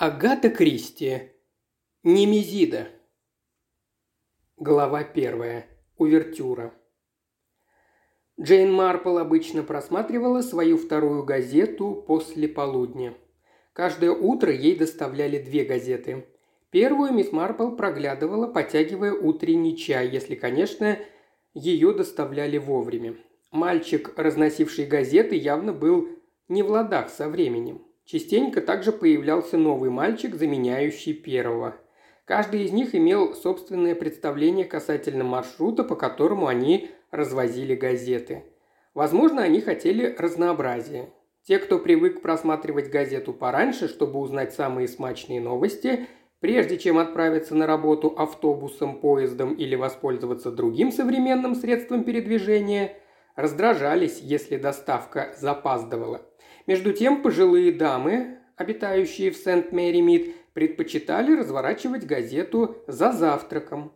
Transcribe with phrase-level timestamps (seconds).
[0.00, 1.32] Агата Кристи.
[2.04, 2.86] Немезида.
[4.56, 5.66] Глава первая.
[5.96, 6.72] Увертюра.
[8.40, 13.14] Джейн Марпл обычно просматривала свою вторую газету после полудня.
[13.72, 16.28] Каждое утро ей доставляли две газеты.
[16.70, 20.96] Первую мисс Марпл проглядывала, потягивая утренний чай, если, конечно,
[21.54, 23.16] ее доставляли вовремя.
[23.50, 26.08] Мальчик, разносивший газеты, явно был
[26.46, 27.87] не в ладах со временем.
[28.10, 31.76] Частенько также появлялся новый мальчик, заменяющий первого.
[32.24, 38.44] Каждый из них имел собственное представление касательно маршрута, по которому они развозили газеты.
[38.94, 41.10] Возможно, они хотели разнообразия.
[41.46, 46.06] Те, кто привык просматривать газету пораньше, чтобы узнать самые смачные новости,
[46.40, 52.96] прежде чем отправиться на работу автобусом, поездом или воспользоваться другим современным средством передвижения,
[53.36, 56.27] раздражались, если доставка запаздывала.
[56.68, 63.90] Между тем пожилые дамы, обитающие в Сент-Мэри-Мид, предпочитали разворачивать газету за завтраком.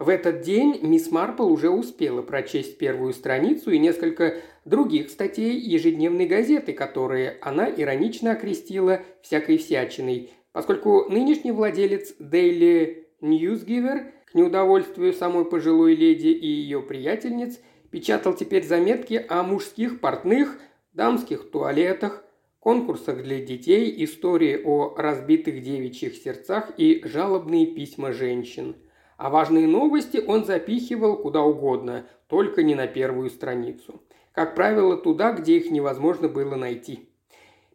[0.00, 6.26] В этот день мисс Марпл уже успела прочесть первую страницу и несколько других статей ежедневной
[6.26, 15.44] газеты, которые она иронично окрестила всякой всячиной, поскольку нынешний владелец Daily Newsgiver, к неудовольствию самой
[15.44, 17.60] пожилой леди и ее приятельниц,
[17.92, 20.58] печатал теперь заметки о мужских портных,
[20.96, 22.24] дамских туалетах,
[22.58, 28.76] конкурсах для детей, истории о разбитых девичьих сердцах и жалобные письма женщин.
[29.18, 34.02] А важные новости он запихивал куда угодно, только не на первую страницу.
[34.32, 37.08] Как правило, туда, где их невозможно было найти.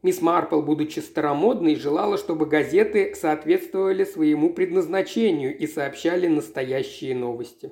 [0.03, 7.71] Мисс Марпл, будучи старомодной, желала, чтобы газеты соответствовали своему предназначению и сообщали настоящие новости.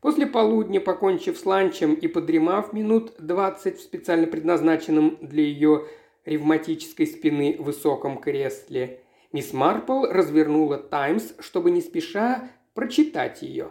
[0.00, 5.86] После полудня, покончив с ланчем и подремав минут двадцать в специально предназначенном для ее
[6.24, 9.00] ревматической спины высоком кресле,
[9.32, 13.70] мисс Марпл развернула «Таймс», чтобы не спеша прочитать ее.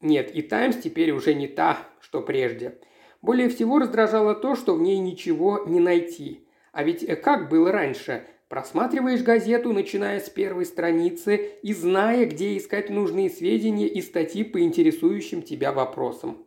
[0.00, 2.78] Нет, и «Таймс» теперь уже не та, что прежде.
[3.20, 6.46] Более всего раздражало то, что в ней ничего не найти.
[6.72, 12.88] А ведь как было раньше– Просматриваешь газету, начиная с первой страницы и зная, где искать
[12.88, 16.46] нужные сведения и статьи по интересующим тебя вопросам.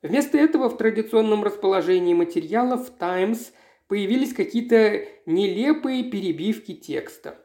[0.00, 3.50] Вместо этого в традиционном расположении материалов «Таймс»
[3.86, 7.36] появились какие-то нелепые перебивки текста.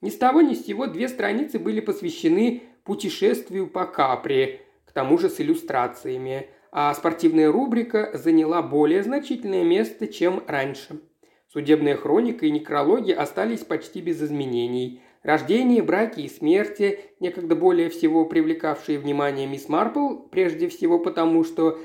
[0.00, 5.18] Ни с того ни с сего две страницы были посвящены путешествию по Капри, к тому
[5.18, 11.00] же с иллюстрациями, а спортивная рубрика заняла более значительное место, чем раньше–
[11.52, 15.02] Судебная хроника и некрологи остались почти без изменений.
[15.22, 21.78] Рождение, браки и смерти, некогда более всего привлекавшие внимание мисс Марпл, прежде всего потому, что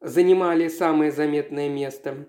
[0.00, 2.28] занимали самое заметное место,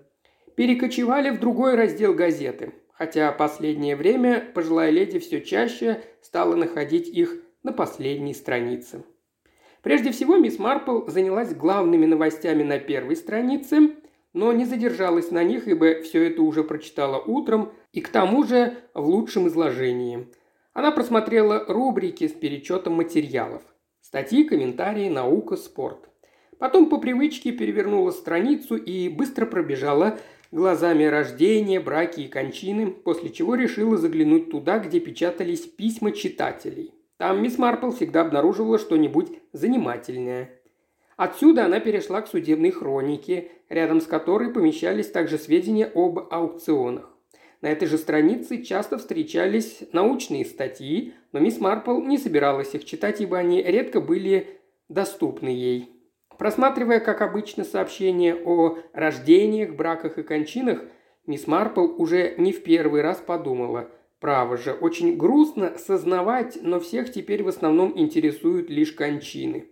[0.56, 7.36] перекочевали в другой раздел газеты, хотя последнее время пожилая леди все чаще стала находить их
[7.62, 9.04] на последней странице.
[9.82, 13.94] Прежде всего, мисс Марпл занялась главными новостями на первой странице,
[14.32, 18.76] но не задержалась на них, ибо все это уже прочитала утром и к тому же
[18.94, 20.28] в лучшем изложении.
[20.72, 23.62] Она просмотрела рубрики с перечетом материалов.
[24.00, 26.08] Статьи, комментарии, наука, спорт.
[26.58, 30.18] Потом по привычке перевернула страницу и быстро пробежала
[30.50, 36.94] глазами рождения, браки и кончины, после чего решила заглянуть туда, где печатались письма читателей.
[37.16, 40.50] Там мисс Марпл всегда обнаруживала что-нибудь занимательное–
[41.16, 47.08] Отсюда она перешла к судебной хронике, рядом с которой помещались также сведения об аукционах.
[47.60, 53.20] На этой же странице часто встречались научные статьи, но мисс Марпл не собиралась их читать,
[53.20, 55.90] ибо они редко были доступны ей.
[56.38, 60.82] Просматривая, как обычно, сообщения о рождениях, браках и кончинах,
[61.26, 63.88] мисс Марпл уже не в первый раз подумала–
[64.22, 69.66] Право же, очень грустно сознавать, но всех теперь в основном интересуют лишь кончины.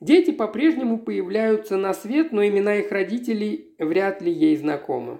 [0.00, 5.18] Дети по-прежнему появляются на свет, но имена их родителей вряд ли ей знакомы.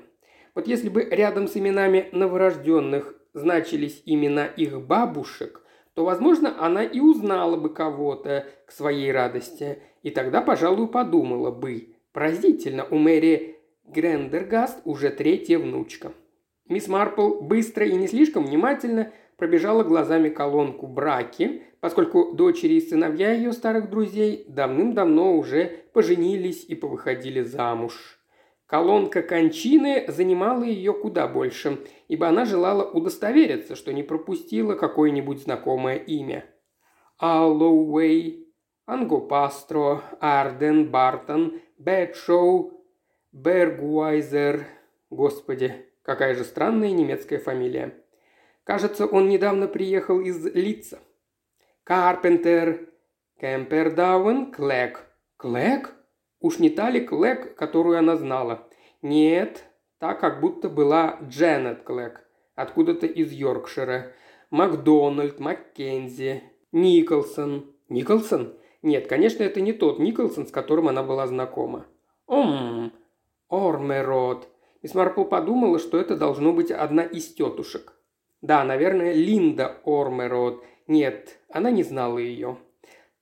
[0.55, 5.63] Вот если бы рядом с именами новорожденных значились имена их бабушек,
[5.95, 11.97] то, возможно, она и узнала бы кого-то к своей радости, и тогда, пожалуй, подумала бы,
[12.13, 16.13] поразительно, у Мэри Грендергаст уже третья внучка.
[16.69, 23.33] Мисс Марпл быстро и не слишком внимательно пробежала глазами колонку «Браки», поскольку дочери и сыновья
[23.33, 28.19] ее старых друзей давным-давно уже поженились и повыходили замуж.
[28.67, 35.97] Колонка кончины занимала ее куда больше, ибо она желала удостовериться, что не пропустила какое-нибудь знакомое
[35.97, 36.45] имя.
[37.17, 38.47] Аллоуэй,
[38.87, 42.85] Ангопастро, Арден, Бартон, Бэтшоу,
[43.33, 44.67] Бергуайзер.
[45.11, 47.95] Господи, какая же странная немецкая фамилия.
[48.69, 50.99] Кажется, он недавно приехал из Лица.
[51.85, 52.91] Карпентер,
[53.41, 55.07] Кемпердауэн, Клэк.
[55.39, 55.95] Клэк?
[56.41, 58.69] Уж не та ли Клэк, которую она знала?
[59.01, 59.65] Нет,
[59.99, 62.21] та как будто была Дженнет Клэк,
[62.57, 64.13] откуда-то из Йоркшира.
[64.51, 67.75] Макдональд, Маккензи, Николсон.
[67.89, 68.53] Николсон?
[68.83, 71.87] Нет, конечно, это не тот Николсон, с которым она была знакома.
[72.27, 72.93] Ом,
[73.49, 74.47] Ормерод.
[74.83, 77.95] Мисс Марпл подумала, что это должно быть одна из тетушек.
[78.41, 80.65] Да, наверное, Линда Ормерод.
[80.87, 82.59] Нет, она не знала ее.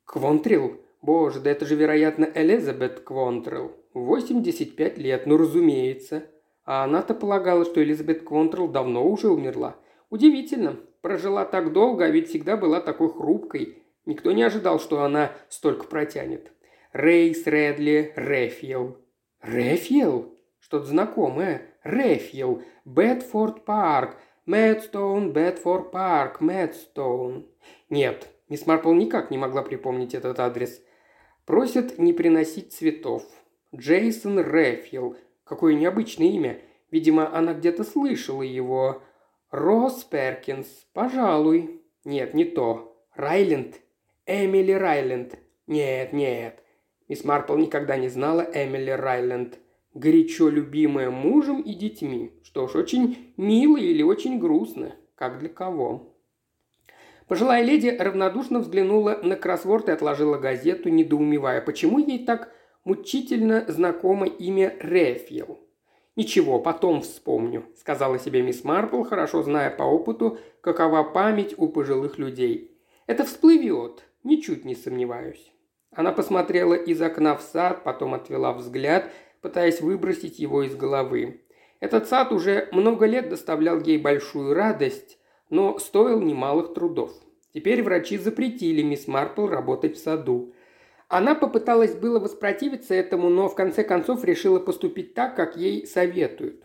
[0.05, 0.81] Квонтрил?
[1.03, 3.73] Боже, да это же, вероятно, Элизабет Квонтрил.
[3.95, 6.25] 85 лет, ну разумеется.
[6.65, 9.77] А она-то полагала, что Элизабет Квонтрил давно уже умерла.
[10.11, 10.77] Удивительно.
[11.01, 13.83] Прожила так долго, а ведь всегда была такой хрупкой.
[14.07, 16.53] Никто не ожидал, что она столько протянет.
[16.93, 18.99] Рейс, Редли, Рефьел.
[19.43, 20.35] Рефьел?
[20.59, 21.63] Что-то знакомое.
[21.85, 22.63] Рефьел.
[22.85, 24.17] Бетфорд Парк.
[24.47, 27.49] Мэдстоун, Бетфорд Парк, Мэдстоун.
[27.91, 30.81] Нет, мисс Марпл никак не могла припомнить этот адрес.
[31.47, 33.25] Просят не приносить цветов.
[33.75, 35.17] Джейсон Рефьел.
[35.43, 36.61] Какое необычное имя.
[36.93, 39.03] Видимо, она где-то слышала его.
[39.51, 40.69] Росс Перкинс.
[40.93, 41.83] Пожалуй.
[42.05, 42.97] Нет, не то.
[43.17, 43.81] Райленд.
[44.27, 45.35] Эмили Райленд.
[45.67, 46.63] Нет, нет.
[47.09, 49.59] Мисс Марпл никогда не знала Эмили Райленд.
[49.97, 52.31] Горячо любимая мужем и детьми.
[52.43, 54.95] Что ж, очень мило или очень грустно.
[55.15, 56.15] Как для кого?
[57.29, 62.53] Пожилая леди равнодушно взглянула на кроссворд и отложила газету, недоумевая, почему ей так
[62.85, 65.61] мучительно знакомо имя Рефил.
[66.15, 72.19] «Ничего, потом вспомню»,– сказала себе мисс Марпл, хорошо зная по опыту, какова память у пожилых
[72.19, 72.77] людей.
[73.07, 75.53] «Это всплывет, ничуть не сомневаюсь».
[75.91, 79.11] Она посмотрела из окна в сад, потом отвела взгляд,
[79.47, 81.41] пытаясь выбросить его из головы.
[81.79, 85.21] Этот сад уже много лет доставлял ей большую радость,
[85.51, 87.13] но стоил немалых трудов.
[87.55, 90.53] Теперь врачи запретили мисс Марпл работать в саду.
[91.07, 96.65] Она попыталась было воспротивиться этому, но в конце концов решила поступить так, как ей советуют.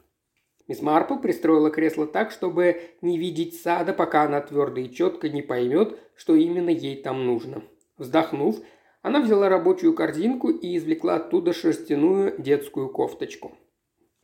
[0.68, 5.44] Мисс Марпл пристроила кресло так, чтобы не видеть сада, пока она твердо и четко не
[5.44, 7.62] поймет, что именно ей там нужно.
[8.00, 8.56] Вздохнув,
[9.02, 13.58] она взяла рабочую корзинку и извлекла оттуда шерстяную детскую кофточку.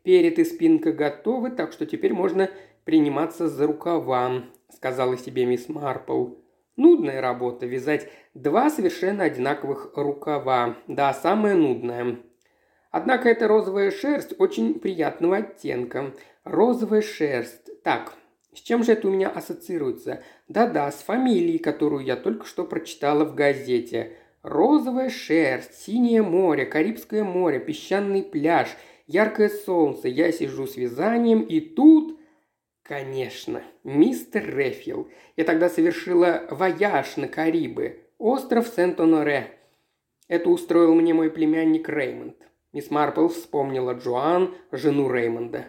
[0.04, 2.50] Перед и спинка готовы, так что теперь можно
[2.86, 6.36] приниматься за рукава»,– сказала себе мисс Марпл.
[6.78, 10.78] Нудная работа– вязать два совершенно одинаковых рукава.
[10.88, 12.20] Да, самое нудное.
[12.92, 16.14] Однако эта розовая шерсть очень приятного оттенка.
[16.44, 17.82] Розовая шерсть.
[17.82, 18.14] Так,
[18.54, 20.24] с чем же это у меня ассоциируется?
[20.48, 24.16] Да-да, с фамилией, которую я только что прочитала в газете.
[24.48, 28.70] Розовая шерсть, синее море, Карибское море, песчаный пляж,
[29.06, 30.08] яркое солнце.
[30.08, 32.18] Я сижу с вязанием, и тут
[32.82, 35.10] Конечно, мистер Рефил.
[35.36, 38.06] Я тогда совершила вояж на Карибы.
[38.18, 39.52] Остров Сент-Оноре.
[40.30, 42.38] Это устроил мне мой племянник Реймонд.
[42.72, 45.66] Мисс Марпл вспомнила Джоан, жену Реймонда.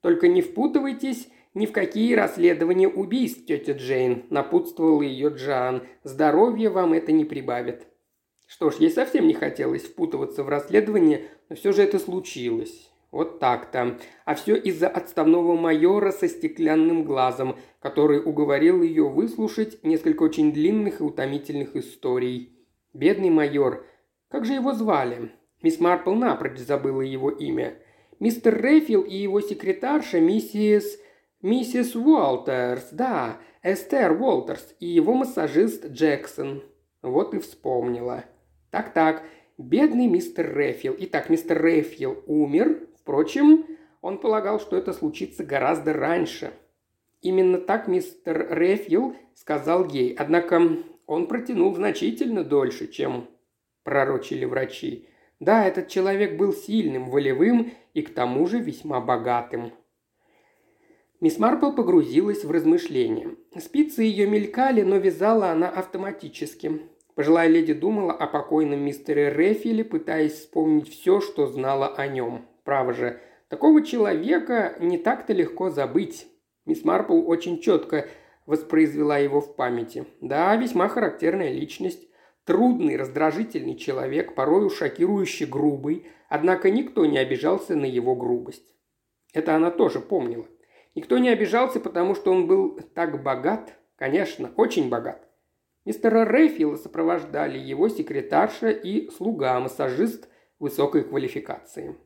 [0.00, 5.82] «Только не впутывайтесь ни в какие расследования убийств, тетя Джейн»,– напутствовала ее Джоан.
[6.02, 7.89] «Здоровье вам это не прибавит».
[8.50, 12.90] Что ж, ей совсем не хотелось впутываться в расследование, но все же это случилось.
[13.12, 13.96] Вот так-то.
[14.24, 20.98] А все из-за отставного майора со стеклянным глазом, который уговорил ее выслушать несколько очень длинных
[20.98, 22.58] и утомительных историй.
[22.92, 23.86] Бедный майор.
[24.28, 25.30] Как же его звали?
[25.62, 27.78] Мисс Марпл напрочь забыла его имя.
[28.18, 30.98] Мистер Рейфилл и его секретарша миссис...
[31.40, 36.64] Миссис Уолтерс, да, Эстер Уолтерс и его массажист Джексон.
[37.00, 38.24] Вот и вспомнила.
[38.70, 39.22] Так-так,
[39.58, 40.96] бедный мистер Рейфилл.
[40.98, 43.66] Итак, мистер Рейфилл умер, Впрочем,
[44.02, 46.52] он полагал, что это случится гораздо раньше.
[47.22, 50.62] Именно так мистер Рефил сказал ей, однако
[51.06, 53.28] он протянул значительно дольше, чем
[53.82, 55.08] пророчили врачи.
[55.40, 59.72] Да, этот человек был сильным, волевым и к тому же весьма богатым.
[61.20, 63.34] Мисс Марпл погрузилась в размышления.
[63.58, 66.82] Спицы ее мелькали, но вязала она автоматически.
[67.14, 72.46] Пожилая леди думала о покойном мистере Рефиле, пытаясь вспомнить все, что знала о нем.
[72.64, 76.26] Право же, такого человека не так-то легко забыть.
[76.66, 78.08] Мисс Марпл очень четко
[78.46, 80.06] воспроизвела его в памяти.
[80.20, 82.08] Да, весьма характерная личность.
[82.44, 88.74] Трудный, раздражительный человек, порою шокирующе грубый, однако никто не обижался на его грубость.
[89.32, 90.46] Это она тоже помнила.
[90.94, 95.29] Никто не обижался, потому что он был так богат, конечно, очень богат.
[95.84, 101.96] Мистера Рейфила сопровождали его секретарша и слуга-массажист высокой квалификации.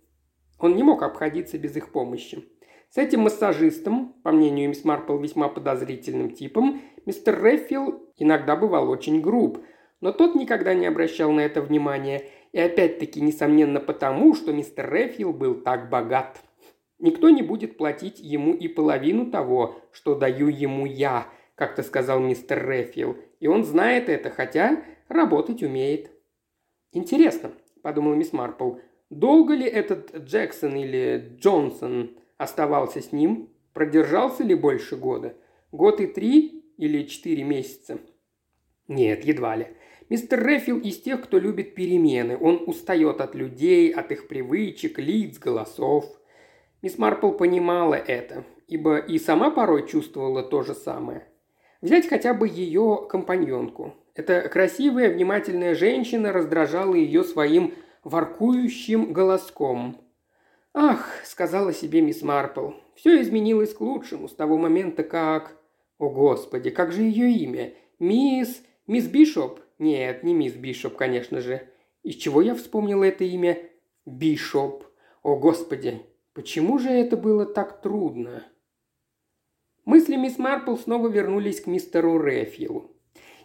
[0.61, 2.45] Он не мог обходиться без их помощи.
[2.89, 9.21] С этим массажистом, по мнению мисс Марпл, весьма подозрительным типом, мистер Реффил иногда бывал очень
[9.21, 9.59] груб,
[10.01, 15.33] но тот никогда не обращал на это внимания, и опять-таки, несомненно, потому, что мистер Реффил
[15.33, 16.41] был так богат.
[17.01, 21.27] Никто не будет платить ему и половину того, что даю ему я,
[21.57, 26.11] как-то сказал мистер Реффил, и он знает это, хотя работать умеет.
[26.93, 28.77] Интересно, подумала мисс Марпл,
[29.11, 35.37] долго ли этот Джексон или Джонсон оставался с ним, продержался ли больше года?
[35.73, 37.99] Год и три или четыре месяца?
[38.89, 39.69] Нет, едва ли.
[40.11, 42.37] Мистер Рефил из тех, кто любит перемены.
[42.39, 46.05] Он устает от людей, от их привычек, лиц, голосов.
[46.83, 51.27] Мисс Марпл понимала это, ибо и сама порой чувствовала то же самое.
[51.85, 53.93] Взять хотя бы ее компаньонку.
[54.15, 57.75] Эта красивая, внимательная женщина раздражала ее своим
[58.05, 60.01] воркующим голоском.
[60.73, 65.59] «Ах»,— сказала себе мисс Марпл,— «все изменилось к лучшему с того момента, как...»
[65.99, 67.75] «О, Господи, как же ее имя?
[67.99, 68.63] Мисс...
[68.87, 69.61] Мисс Бишоп?
[69.79, 71.69] Нет, не мисс Бишоп, конечно же.
[72.03, 73.59] Из чего я вспомнила это имя?
[74.07, 74.85] Бишоп.
[75.23, 76.01] О, Господи,
[76.33, 78.43] почему же это было так трудно?»
[79.85, 82.91] Мысли мисс Марпл снова вернулись к мистеру Рефилу.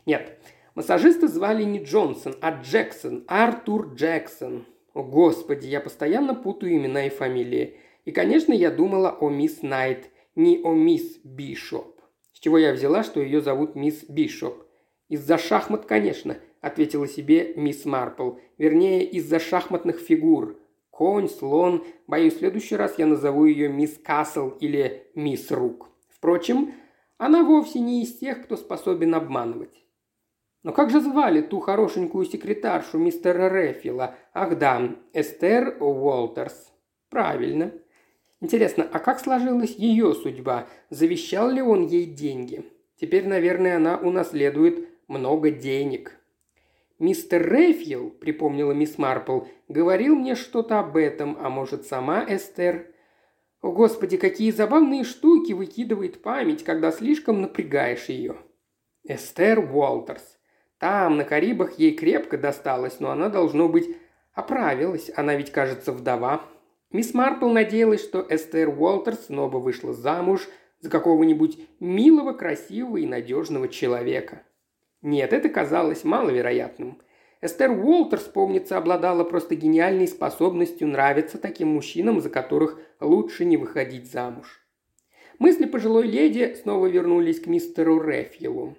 [0.06, 0.40] Нет,
[0.74, 4.66] массажиста звали не Джонсон, а Джексон, Артур Джексон.
[4.94, 7.76] О, господи, я постоянно путаю имена и фамилии.
[8.06, 12.00] И, конечно, я думала о мисс Найт, не о мисс Бишоп.
[12.32, 14.64] С чего я взяла, что ее зовут мисс Бишоп?
[15.10, 18.36] Из-за шахмат, конечно, ответила себе мисс Марпл.
[18.58, 20.58] Вернее, из-за шахматных фигур.
[20.90, 21.84] Конь, слон.
[22.08, 25.90] Боюсь, в следующий раз я назову ее мисс Касл или мисс Рук.
[26.20, 26.74] Впрочем,
[27.18, 29.74] она вовсе не из тех, кто способен обманывать.
[30.64, 34.16] Но как же звали ту хорошенькую секретаршу мистера Рефила?
[34.34, 36.74] Ах да, Эстер Уолтерс.
[37.10, 37.72] Правильно.
[38.42, 40.68] Интересно, а как сложилась ее судьба?
[40.90, 42.66] Завещал ли он ей деньги?
[43.00, 46.20] Теперь, наверное, она унаследует много денег.
[47.00, 52.94] «Мистер Рефил, припомнила мисс Марпл,— говорил мне что-то об этом, а может, сама Эстер?»
[53.62, 58.38] О, Господи, какие забавные штуки выкидывает память, когда слишком напрягаешь ее.
[59.04, 60.40] Эстер Уолтерс.
[60.78, 63.98] Там, на Карибах, ей крепко досталось, но она, должно быть,
[64.34, 65.12] оправилась.
[65.14, 66.42] Она ведь, кажется, вдова.
[66.92, 70.48] Мисс Марпл надеялась, что Эстер Уолтерс снова вышла замуж
[70.80, 74.44] за какого-нибудь милого, красивого и надежного человека.
[75.02, 77.02] Нет, это казалось маловероятным.
[77.42, 84.12] Эстер Уолтерс, помнится, обладала просто гениальной способностью нравиться таким мужчинам, за которых лучше не выходить
[84.12, 84.62] замуж.
[85.40, 88.76] Мысли пожилой леди снова вернулись к мистеру Рефилу.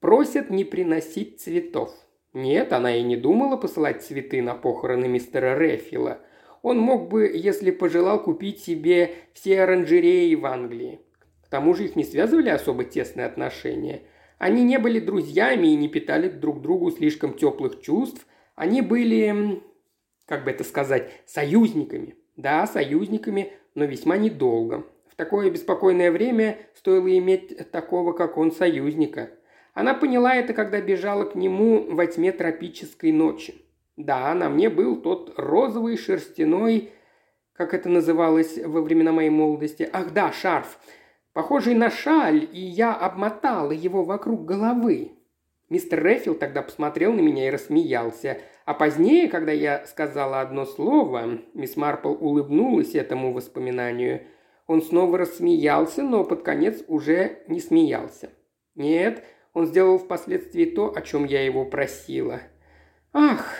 [0.00, 1.92] Просят не приносить цветов.
[2.32, 6.20] Нет, она и не думала посылать цветы на похороны мистера Рефила.
[6.62, 11.00] Он мог бы, если пожелал, купить себе все оранжереи в Англии.
[11.44, 14.02] К тому же их не связывали особо тесные отношения.
[14.40, 18.26] Они не были друзьями и не питали друг другу слишком теплых чувств.
[18.56, 19.62] Они были,
[20.26, 22.16] как бы это сказать, союзниками.
[22.36, 24.84] Да, союзниками, но весьма недолго.
[25.08, 29.30] В такое беспокойное время стоило иметь такого, как он, союзника–
[29.80, 33.54] она поняла это, когда бежала к нему во тьме тропической ночи.
[33.96, 36.90] Да, на мне был тот розовый шерстяной,
[37.52, 39.88] как это называлось во времена моей молодости.
[39.92, 40.78] Ах да, шарф,
[41.32, 45.12] похожий на шаль, и я обмотала его вокруг головы.
[45.68, 48.38] Мистер Рефил тогда посмотрел на меня и рассмеялся.
[48.64, 54.26] А позднее, когда я сказала одно слово, мисс Марпл улыбнулась этому воспоминанию.
[54.66, 58.30] Он снова рассмеялся, но под конец уже не смеялся.
[58.74, 62.40] Нет, он сделал впоследствии то, о чем я его просила.
[63.12, 63.54] Ах!»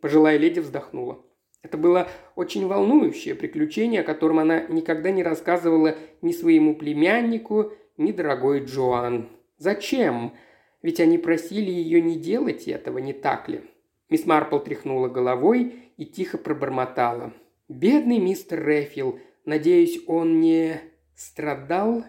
[0.00, 1.24] Пожилая леди вздохнула.
[1.62, 8.12] Это было очень волнующее приключение, о котором она никогда не рассказывала ни своему племяннику, ни
[8.12, 9.28] дорогой Джоан.
[9.58, 10.34] Зачем?
[10.82, 13.62] Ведь они просили ее не делать этого, не так ли?
[14.08, 17.32] Мисс Марпл тряхнула головой и тихо пробормотала.
[17.68, 19.18] «Бедный мистер Рефил.
[19.44, 20.80] Надеюсь, он не
[21.14, 22.04] страдал?»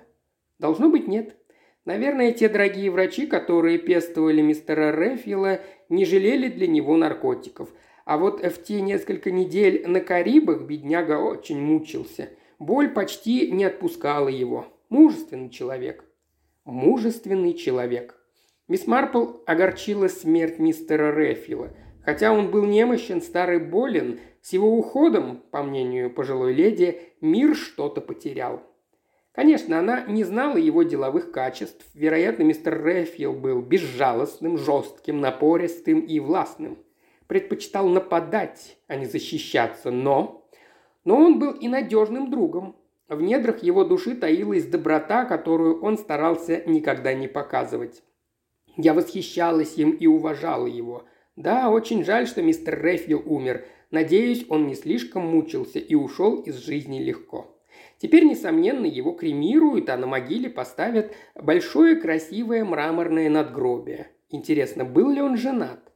[0.60, 1.36] «Должно быть, нет.
[1.86, 7.70] Наверное, те дорогие врачи, которые пестовали мистера Рефила, не жалели для него наркотиков.
[8.10, 12.30] А вот в те несколько недель на Карибах бедняга очень мучился.
[12.58, 14.66] Боль почти не отпускала его.
[14.89, 16.04] Мужественный человек.
[16.66, 18.20] Мужественный человек.
[18.68, 21.70] Мисс Марпл огорчила смерть мистера Рефила.
[22.04, 28.01] Хотя он был немощен, старый болен, с его уходом, по мнению пожилой леди, мир что-то
[28.01, 28.63] потерял.
[29.34, 31.86] Конечно, она не знала его деловых качеств.
[31.94, 36.80] Вероятно, мистер Рэфил был безжалостным, жестким, напористым и властным.
[37.29, 40.50] Предпочитал нападать, а не защищаться, но...
[41.05, 42.75] Но он был и надежным другом.
[43.07, 48.01] В недрах его души таилась доброта, которую он старался никогда не показывать.
[48.77, 51.03] Я восхищалась им и уважала его.
[51.36, 53.63] Да, очень жаль, что мистер Рэфил умер.
[53.91, 57.55] Надеюсь, он не слишком мучился и ушел из жизни легко.
[58.00, 64.07] Теперь, несомненно, его кремируют, а на могиле поставят большое красивое мраморное надгробие.
[64.29, 65.88] Интересно, был ли он женат?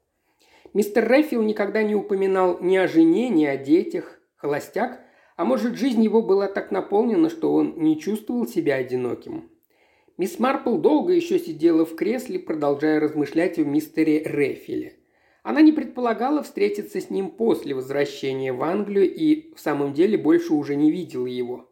[0.73, 4.19] Мистер Рэфил никогда не упоминал ни о жене, ни о детях.
[4.35, 5.01] Холостяк?
[5.35, 9.49] А может, жизнь его была так наполнена, что он не чувствовал себя одиноким?
[10.17, 14.95] Мисс Марпл долго еще сидела в кресле, продолжая размышлять о мистере Рэфиле.
[15.43, 20.53] Она не предполагала встретиться с ним после возвращения в Англию и в самом деле больше
[20.53, 21.69] уже не видела его.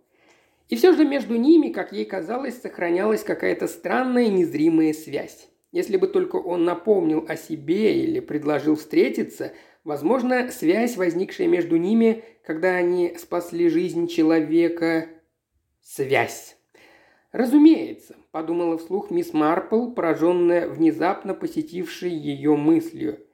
[0.69, 5.47] И все же между ними, как ей казалось, сохранялась какая-то странная незримая связь.
[5.71, 12.23] Если бы только он напомнил о себе или предложил встретиться, возможно, связь, возникшая между ними,
[12.45, 15.07] когда они спасли жизнь человека...
[15.83, 16.57] Связь.
[17.31, 23.25] «Разумеется»,– подумала вслух мисс Марпл, пораженная внезапно посетившей ее мыслью.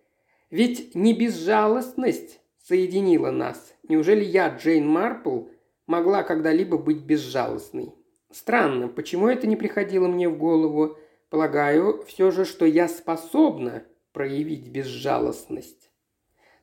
[0.50, 3.74] «Ведь не безжалостность соединила нас.
[3.88, 5.46] Неужели я, Джейн Марпл,
[5.88, 7.94] могла когда-либо быть безжалостной?
[8.32, 10.98] Странно, почему это не приходило мне в голову?
[11.30, 15.92] Полагаю все же, что я способна проявить безжалостность.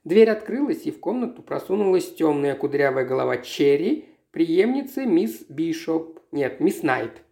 [0.04, 6.20] Дверь открылась, и в комнату просунулась темная кудрявая голова Черри, преемницы мисс Бишоп.
[6.32, 7.22] Нет, мисс Найт.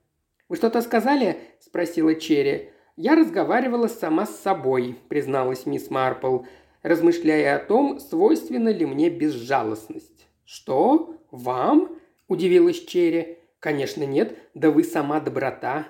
[0.48, 2.70] «Вы что-то сказали?»– спросила Черри.
[2.96, 6.40] «Я разговаривала сама с собой»,– призналась мисс Марпл,
[6.82, 10.28] размышляя о том, свойственна ли мне безжалостность.
[10.44, 11.16] «Что?
[11.30, 11.96] Вам?»–
[12.28, 13.38] удивилась Черри.
[13.60, 15.86] «Конечно нет, да вы сама доброта.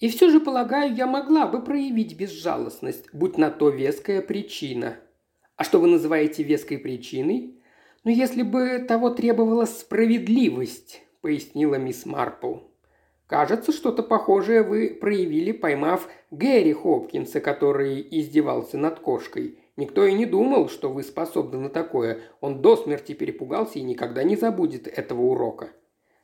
[0.00, 4.96] И все же, полагаю, я могла бы проявить безжалостность, будь на то веская причина.
[5.56, 7.60] А что вы называете веской причиной?
[8.04, 12.58] Ну, если бы того требовала справедливость, пояснила мисс Марпл.
[13.26, 19.58] Кажется, что-то похожее вы проявили, поймав Гэри Хопкинса, который издевался над кошкой.
[19.76, 22.20] Никто и не думал, что вы способны на такое.
[22.40, 25.70] Он до смерти перепугался и никогда не забудет этого урока.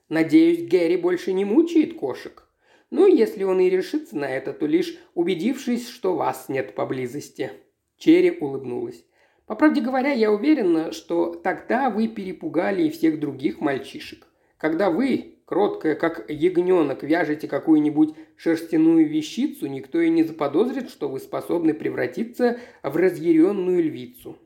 [0.09, 2.45] Надеюсь, Гэри больше не мучает кошек.
[2.91, 7.51] Ну, если он и решится на это, то лишь убедившись, что вас нет поблизости».
[7.97, 9.05] Черри улыбнулась.
[9.47, 14.27] «По правде говоря, я уверена, что тогда вы перепугали и всех других мальчишек.
[14.59, 21.21] Когда вы, кроткая, как ягненок, вяжете какую-нибудь шерстяную вещицу, никто и не заподозрит, что вы
[21.21, 24.39] способны превратиться в разъяренную львицу.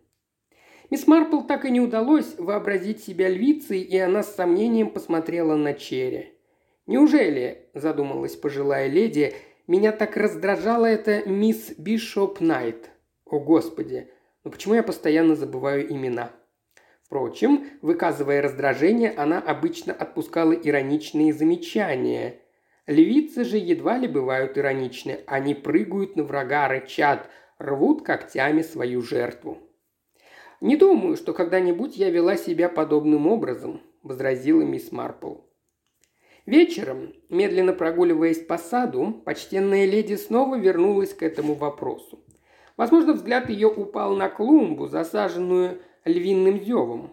[0.91, 5.75] Мисс Марпл так и не удалось вообразить себя львицей, и она с сомнением посмотрела на
[5.75, 6.33] Черри.
[6.89, 9.35] «Неужели,– задумалась пожилая леди,–
[9.67, 12.91] меня так раздражала эта мисс Бишоп Найт?
[13.27, 14.09] О, Господи!
[14.43, 16.33] Но почему я постоянно забываю имена?»
[17.05, 22.41] Впрочем, выказывая раздражение, она обычно отпускала ироничные замечания.
[22.87, 25.21] Левицы же едва ли бывают ироничны.
[25.27, 29.59] Они прыгают на врага, рычат, рвут когтями свою жертву.
[30.63, 35.48] «Не думаю, что когда-нибудь я вела себя подобным образом»,– возразила мисс Марпл.
[36.49, 42.25] Вечером, медленно прогуливаясь по саду, почтенная леди снова вернулась к этому вопросу.
[42.79, 47.13] Возможно, взгляд ее упал на клумбу, засаженную львиным зевом.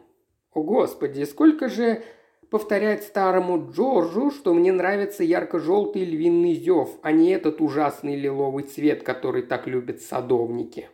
[0.54, 2.02] О, Господи, сколько же
[2.50, 9.04] повторять старому Джорджу, что мне нравится ярко-желтый львиный зев, а не этот ужасный лиловый цвет,
[9.04, 10.88] который так любят садовники.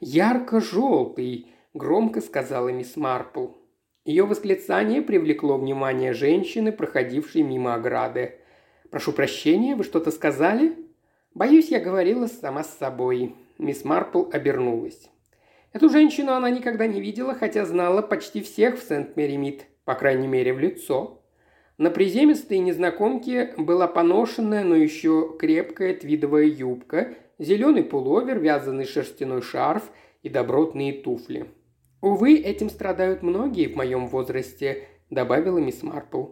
[0.00, 3.50] «Ярко-желтый»,– громко сказала мисс Марпл.
[4.08, 8.36] Ее восклицание привлекло внимание женщины, проходившей мимо ограды.
[8.88, 10.76] «Прошу прощения, вы что-то сказали?»
[11.34, 13.34] «Боюсь, я говорила сама с собой».
[13.58, 15.10] Мисс Марпл обернулась.
[15.74, 20.54] Эту женщину она никогда не видела, хотя знала почти всех в Сент-Меримит, по крайней мере,
[20.54, 21.20] в лицо.
[21.76, 29.82] На приземистой незнакомке была поношенная, но еще крепкая твидовая юбка, зеленый пуловер, вязаный шерстяной шарф
[30.22, 31.44] и добротные туфли–
[32.00, 36.26] «Увы, этим страдают многие в моем возрасте»,– добавила мисс Марпл.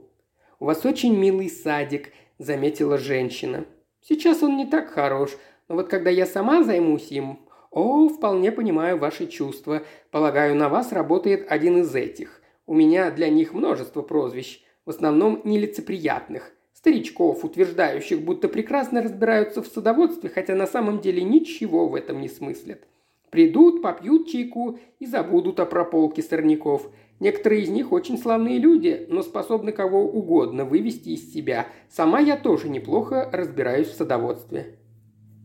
[0.60, 3.64] «У вас очень милый садик»,– заметила женщина.
[4.00, 7.40] «Сейчас он не так хорош, но вот когда я сама займусь им,
[7.72, 9.82] о, вполне понимаю ваши чувства.
[10.12, 12.40] Полагаю, на вас работает один из этих.
[12.64, 16.52] У меня для них множество прозвищ, в основном нелицеприятных.
[16.72, 22.28] Старичков, утверждающих, будто прекрасно разбираются в садоводстве, хотя на самом деле ничего в этом не
[22.28, 22.86] смыслят.
[23.36, 26.90] Придут, попьют чайку и забудут о прополке сорняков.
[27.20, 31.66] Некоторые из них очень славные люди, но способны кого угодно вывести из себя.
[31.90, 34.78] Сама я тоже неплохо разбираюсь в садоводстве».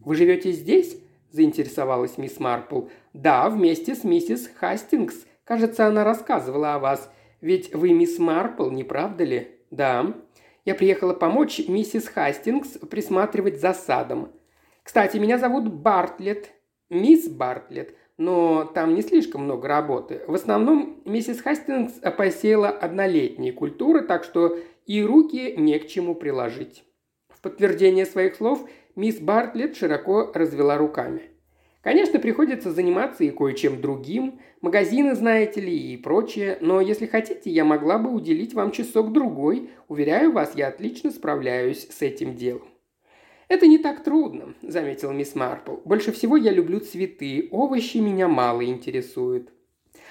[0.05, 0.95] «Вы живете здесь?»–
[1.31, 2.83] заинтересовалась мисс Марпл.
[3.11, 5.25] «Да, вместе с миссис Хастингс.
[5.43, 7.11] Кажется, она рассказывала о вас.
[7.41, 10.13] Ведь вы мисс Марпл, не правда ли?» «Да.
[10.63, 14.29] Я приехала помочь миссис Хастингс присматривать за садом.
[14.81, 16.51] Кстати, меня зовут Бартлетт,
[16.91, 20.21] мисс Бартлетт, но там не слишком много работы.
[20.27, 26.83] В основном миссис Хастингс посеяла однолетние культуры, так что и руки не к чему приложить».
[27.29, 31.31] В подтверждение своих слов мисс Бартлетт широко развела руками.
[31.81, 37.65] Конечно, приходится заниматься и кое-чем другим, магазины, знаете ли, и прочее, но если хотите, я
[37.65, 39.71] могла бы уделить вам часок-другой.
[39.87, 42.67] Уверяю вас, я отлично справляюсь с этим делом.
[43.51, 45.75] «Это не так трудно»,– заметил мисс Марпл.
[45.83, 49.51] «Больше всего я люблю цветы, овощи меня мало интересуют».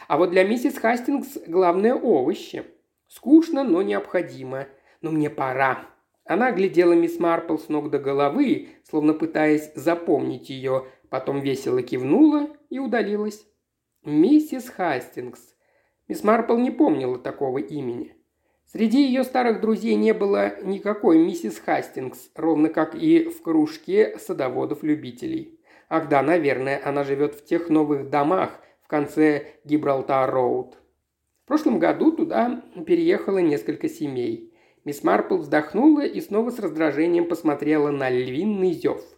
[0.08, 2.64] А вот для миссис Хастингс главное овощи.
[3.08, 4.66] Скучно, но необходимо.
[5.00, 5.86] Но мне пора.
[6.26, 12.50] Она оглядела мисс Марпл с ног до головы, словно пытаясь запомнить ее, потом весело кивнула
[12.68, 13.46] и удалилась.
[14.04, 15.56] Миссис Хастингс.
[16.08, 18.19] Мисс Марпл не помнила такого имени.
[18.72, 25.58] Среди ее старых друзей не было никакой миссис Хастингс, ровно как и в кружке садоводов-любителей.
[25.88, 30.74] Ах да, наверное, она живет в тех новых домах в конце Гибралтар-Роуд.
[31.44, 34.54] В прошлом году туда переехало несколько семей.
[34.84, 39.02] Мисс Марпл вздохнула и снова с раздражением посмотрела на львиный зев–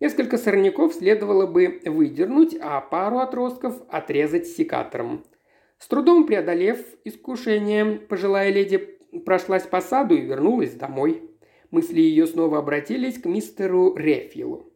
[0.00, 5.24] Несколько сорняков следовало бы выдернуть, а пару отростков отрезать секатором.
[5.78, 11.22] С трудом преодолев искушение, пожилая леди прошлась по саду и вернулась домой.
[11.70, 14.72] Мысли ее снова обратились к мистеру Рефилу.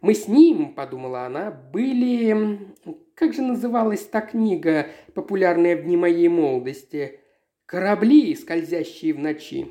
[0.00, 2.58] «Мы с ним,— подумала она,— были...
[3.14, 7.20] Как же называлась та книга, популярная в дни моей молодости?
[7.66, 9.66] «Корабли, скользящие в ночи».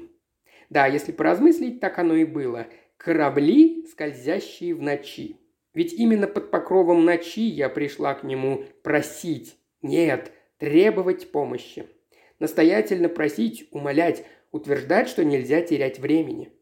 [0.69, 2.67] Да, если поразмыслить, так оно и было–
[3.03, 5.35] Корабли, скользящие в ночи.
[5.73, 10.31] Ведь именно под покровом ночи я пришла к нему просить, нет,
[10.63, 11.89] требовать помощи.
[12.39, 14.23] Настоятельно просить, умолять,
[14.53, 16.53] утверждать, что нельзя терять времени.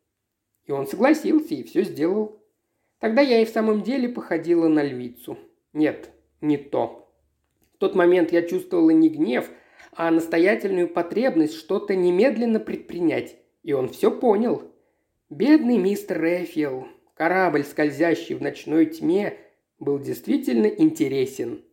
[0.65, 2.43] И он согласился и все сделал.
[2.97, 5.37] Тогда я и в самом деле походила на львицу.
[5.71, 6.09] Нет,
[6.41, 7.13] не то.
[7.75, 9.51] В тот момент я чувствовала не гнев,
[9.91, 13.35] а настоятельную потребность что-то немедленно предпринять.
[13.61, 14.63] И он все понял.
[15.29, 19.37] Бедный мистер Рэфил, корабль, скользящий в ночной тьме,
[19.77, 21.63] был действительно интересен.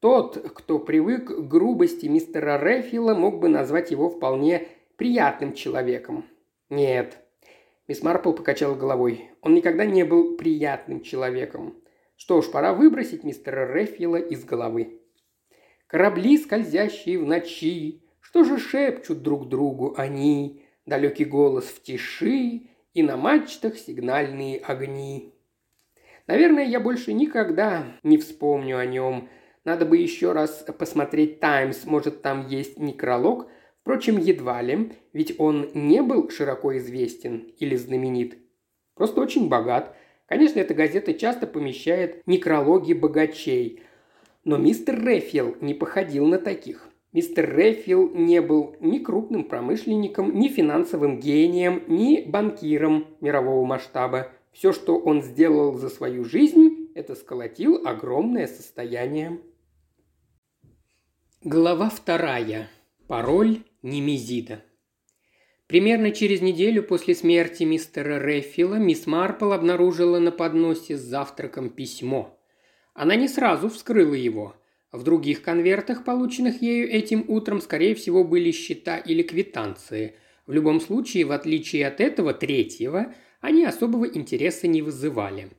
[0.00, 6.24] Тот, кто привык к грубости мистера Рэфила, мог бы назвать его вполне приятным человеком.
[6.70, 7.18] Нет.
[7.88, 9.30] Мисс Марпл покачала головой.
[9.40, 11.74] Он никогда не был приятным человеком.
[12.16, 15.00] Что ж, пора выбросить мистера Рэфила из головы.
[15.86, 20.64] Корабли, скользящие в ночи, что же шепчут друг другу они?
[20.84, 25.34] Далекий голос в тиши, и на мачтах сигнальные огни.
[26.26, 29.28] Наверное, я больше никогда не вспомню о нем.
[29.68, 33.48] Надо бы еще раз посмотреть «Таймс», может, там есть некролог.
[33.82, 38.38] Впрочем, едва ли, ведь он не был широко известен или знаменит.
[38.94, 39.94] Просто очень богат.
[40.24, 43.82] Конечно, эта газета часто помещает некрологи богачей.
[44.42, 46.88] Но мистер Рефил не походил на таких.
[47.12, 54.28] Мистер Рефил не был ни крупным промышленником, ни финансовым гением, ни банкиром мирового масштаба.
[54.50, 59.38] Все, что он сделал за свою жизнь, это сколотил огромное состояние.
[61.44, 62.68] Глава вторая.
[63.06, 64.64] Пароль Немезида.
[65.68, 72.36] Примерно через неделю после смерти мистера Рефила мисс Марпл обнаружила на подносе с завтраком письмо.
[72.92, 74.56] Она не сразу вскрыла его–
[74.92, 80.14] в других конвертах, полученных ею этим утром, скорее всего, были счета или квитанции.
[80.46, 85.50] В любом случае, в отличие от этого третьего, они особого интереса не вызывали.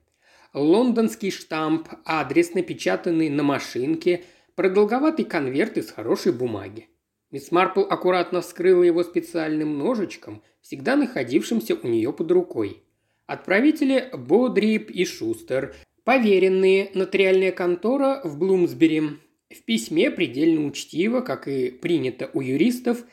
[0.53, 4.23] Лондонский штамп, адрес, напечатанный на машинке,
[4.59, 6.89] продолговатый конверт из хорошей бумаги.
[7.31, 12.83] Мисс Марпл аккуратно вскрыла его специальным ножичком, всегда находившимся у нее под рукой.
[13.25, 19.01] Отправители Бодрип и Шустер, Поверенные, нотариальная контора в Блумсбери.
[19.49, 23.05] В письме предельно учтиво, как и принято у юристов,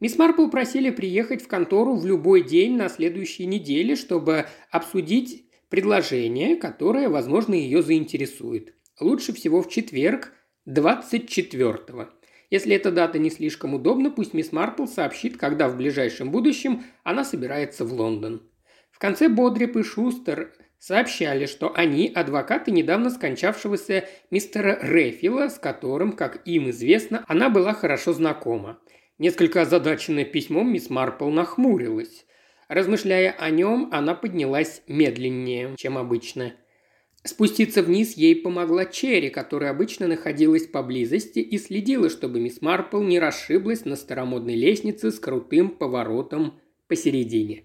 [0.00, 6.56] мисс Марпл просили приехать в контору в любой день на следующей неделе, чтобы обсудить предложение,
[6.56, 8.74] которое, возможно, ее заинтересует.
[8.98, 10.32] Лучше всего в четверг,
[10.68, 12.08] 24-го.
[12.50, 17.24] Если эта дата не слишком удобна, пусть мисс Марпл сообщит, когда в ближайшем будущем она
[17.24, 18.42] собирается в Лондон.
[18.90, 26.12] В конце Бодрип и Шустер сообщали, что они адвокаты недавно скончавшегося мистера Рефила, с которым,
[26.12, 28.78] как им известно, она была хорошо знакома.
[29.18, 32.26] Несколько озадаченная письмом, мисс Марпл нахмурилась.
[32.68, 36.52] Размышляя о нем, она поднялась медленнее, чем обычно.
[37.24, 43.18] Спуститься вниз ей помогла Черри, которая обычно находилась поблизости и следила, чтобы мисс Марпл не
[43.18, 47.64] расшиблась на старомодной лестнице с крутым поворотом посередине.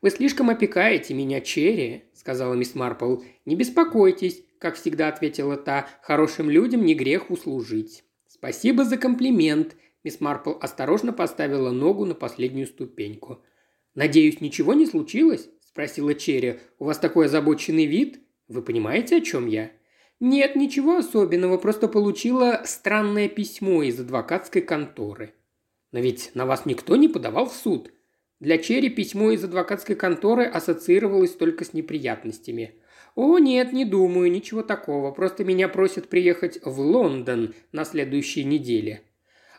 [0.00, 3.18] «Вы слишком опекаете меня, Черри»,— сказала мисс Марпл.
[3.44, 8.02] «Не беспокойтесь»,— как всегда ответила та,— «хорошим людям не грех услужить».
[8.26, 13.42] «Спасибо за комплимент»,— мисс Марпл осторожно поставила ногу на последнюю ступеньку.
[13.94, 16.58] «Надеюсь, ничего не случилось?»– спросила Черри.
[16.80, 18.21] «У вас такой озабоченный вид?
[18.52, 19.72] Вы понимаете, о чем я?»
[20.20, 25.34] «Нет, ничего особенного, просто получила странное письмо из адвокатской конторы».
[25.90, 27.90] «Но ведь на вас никто не подавал в суд»,
[28.42, 32.74] для Черри письмо из адвокатской конторы ассоциировалось только с неприятностями.
[33.14, 35.12] «О, нет, не думаю, ничего такого.
[35.12, 39.02] Просто меня просят приехать в Лондон на следующей неделе».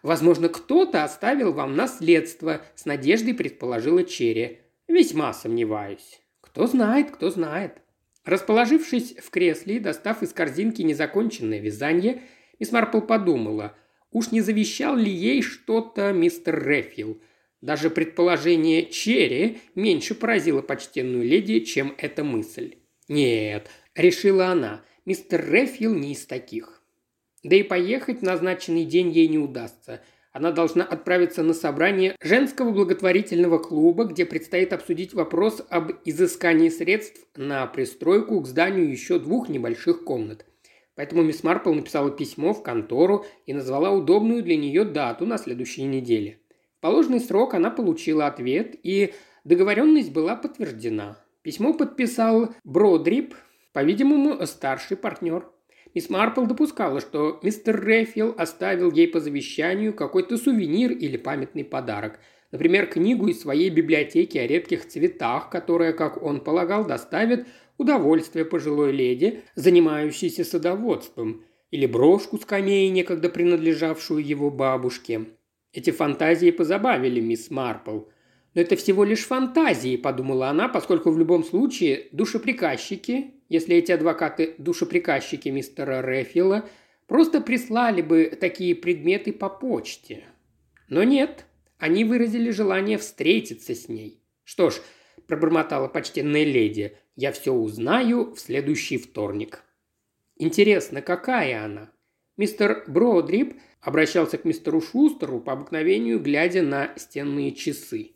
[0.02, 4.60] «Возможно, кто-то оставил вам наследство»,– с надеждой предположила Черри.
[4.90, 6.20] «Весьма сомневаюсь».
[6.42, 7.83] «Кто знает, кто знает».
[8.26, 12.22] Расположившись в кресле и достав из корзинки незаконченное вязание,
[12.60, 13.76] мисс Марпл подумала,
[14.12, 17.22] уж не завещал ли ей что-то мистер Рефил–
[17.64, 22.76] даже предположение Черри меньше поразило почтенную леди, чем эта мысль.
[23.08, 26.84] «Нет»,– решила она,– «мистер Рефил не из таких».
[27.42, 30.04] Да и поехать в назначенный день ей не удастся.
[30.34, 37.26] Она должна отправиться на собрание женского благотворительного клуба, где предстоит обсудить вопрос об изыскании средств
[37.38, 40.46] на пристройку к зданию еще двух небольших комнат.
[40.96, 45.84] Поэтому мисс Марпл написала письмо в контору и назвала удобную для нее дату на следующей
[45.84, 46.40] неделе
[46.84, 49.14] положенный срок она получила ответ, и
[49.46, 51.18] договоренность была подтверждена.
[51.42, 53.36] Письмо подписал Бродрип,
[53.72, 55.50] по-видимому, старший партнер.
[55.94, 62.20] Мисс Марпл допускала, что мистер Рефил оставил ей по завещанию какой-то сувенир или памятный подарок.
[62.52, 68.92] Например, книгу из своей библиотеки о редких цветах, которая, как он полагал, доставит удовольствие пожилой
[68.92, 75.26] леди, занимающейся садоводством, или брошку с камеей, некогда принадлежавшую его бабушке.
[75.74, 78.02] Эти фантазии позабавили мисс Марпл.
[78.54, 84.56] Но это всего лишь фантазии, подумала она, поскольку в любом случае душеприказчики, если эти адвокаты
[84.58, 86.68] душеприказчики мистера Рефила,
[87.08, 90.24] просто прислали бы такие предметы по почте.
[90.90, 91.46] Но нет,
[91.78, 94.22] они выразили желание встретиться с ней.
[94.44, 94.76] Что ж,
[95.28, 99.64] пробормотала почтенная леди, я все узнаю в следующий вторник.
[100.36, 101.92] Интересно, какая она?
[102.38, 108.12] Мистер Бродрип обращался к мистеру Шустеру по обыкновению, глядя на стенные часы.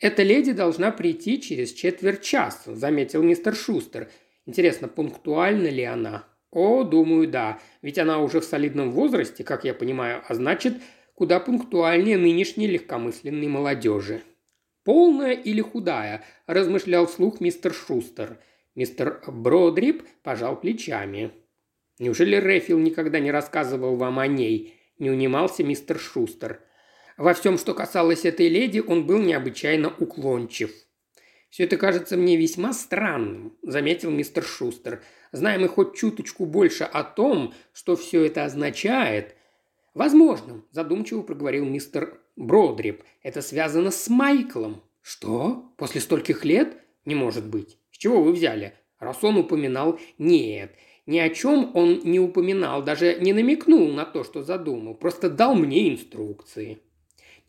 [0.00, 4.10] «Эта леди должна прийти через четверть часа»,– заметил мистер Шустер.
[4.48, 7.60] «Интересно, пунктуальна ли она?» «О, думаю, да.
[7.82, 10.72] Ведь она уже в солидном возрасте, как я понимаю, а значит,
[11.12, 14.22] куда пунктуальнее нынешней легкомысленной молодежи».
[14.84, 18.38] «Полная или худая?»– размышлял вслух мистер Шустер.
[18.74, 21.30] Мистер Бродрип пожал плечами.
[21.98, 26.62] Неужели Рэфил никогда не рассказывал вам о ней?»– не унимался мистер Шустер.
[27.18, 30.70] Во всем, что касалось этой леди, он был необычайно уклончив.
[31.50, 35.02] «Все это кажется мне весьма странным»,– заметил мистер Шустер.
[35.32, 39.34] «Знаем мы хоть чуточку больше о том, что все это означает».
[39.94, 43.02] «Возможно»,– задумчиво проговорил мистер Бродрип.
[43.22, 44.82] «Это связано с Майклом».
[45.00, 45.72] «Что?
[45.76, 46.76] После стольких лет?
[47.04, 47.78] Не может быть.
[47.90, 50.72] С чего вы взяли?» Раз он упоминал «нет»,
[51.08, 55.54] ни о чем он не упоминал, даже не намекнул на то, что задумал, просто дал
[55.54, 56.80] мне инструкции.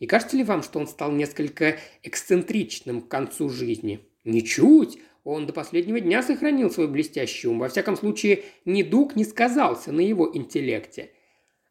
[0.00, 4.00] Не кажется ли вам, что он стал несколько эксцентричным к концу жизни?
[4.24, 4.98] Ничуть!
[5.22, 7.58] Он до последнего дня сохранил свой блестящий ум.
[7.58, 11.10] Во всяком случае, недуг не сказался на его интеллекте.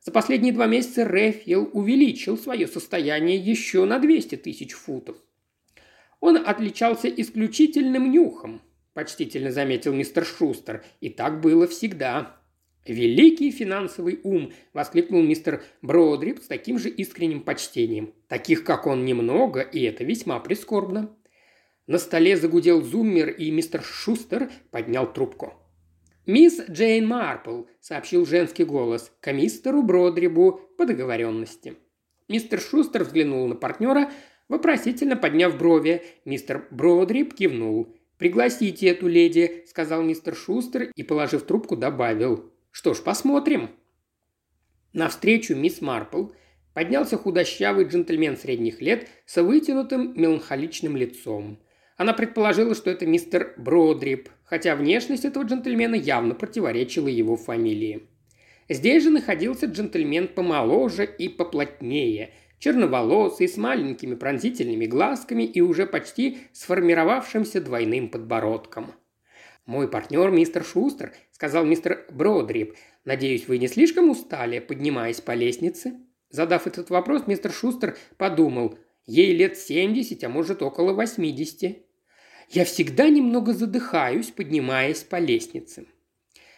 [0.01, 5.17] За последние два месяца Рэфил увеличил свое состояние еще на 200 тысяч футов.
[6.19, 8.61] Он отличался исключительным нюхом,
[8.93, 10.85] почтительно заметил мистер Шустер.
[11.01, 12.38] И так было всегда.
[12.85, 18.13] «Великий финансовый ум!»– воскликнул мистер Бродрип с таким же искренним почтением.
[18.27, 21.15] «Таких, как он, немного, и это весьма прискорбно».
[21.87, 25.53] На столе загудел зуммер, и мистер Шустер поднял трубку.
[26.25, 31.75] «Мисс Джейн Марпл»,– сообщил женский голос,– «к мистеру Бродрибу по договоренности».
[32.27, 34.11] Мистер Шустер взглянул на партнера,
[34.47, 36.03] вопросительно подняв брови.
[36.25, 37.95] Мистер Бродрип кивнул.
[38.19, 42.51] «Пригласите эту леди»,– сказал мистер Шустер и, положив трубку, добавил.
[42.79, 43.71] «Что ж, посмотрим».
[44.93, 46.27] Навстречу мисс Марпл
[46.73, 51.59] поднялся худощавый джентльмен средних лет с вытянутым меланхоличным лицом.
[51.97, 58.07] Она предположила, что это мистер Бродрип, хотя внешность этого джентльмена явно противоречила его фамилии.
[58.69, 66.37] Здесь же находился джентльмен помоложе и поплотнее– черноволосый, с маленькими пронзительными глазками и уже почти
[66.53, 68.93] сформировавшимся двойным подбородком.
[69.65, 72.75] «Мой партнер мистер Шустер»,– сказал мистер Бродрип.
[73.05, 75.93] «Надеюсь, вы не слишком устали, поднимаясь по лестнице?»
[76.29, 81.85] Задав этот вопрос, мистер Шустер подумал, ей лет семьдесят, а может около восьмидесяти.
[82.49, 85.85] «Я всегда немного задыхаюсь, поднимаясь по лестнице».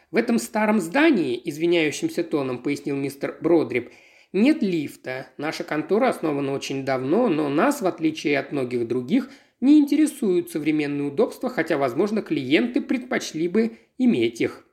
[0.10, 3.92] В этом старом здании, извиняющимся тоном пояснил мистер Бродрип,
[4.34, 5.28] нет лифта.
[5.38, 11.10] Наша контора основана очень давно, но нас, в отличие от многих других, не интересуют современные
[11.10, 14.66] удобства, хотя, возможно, клиенты предпочли бы иметь их.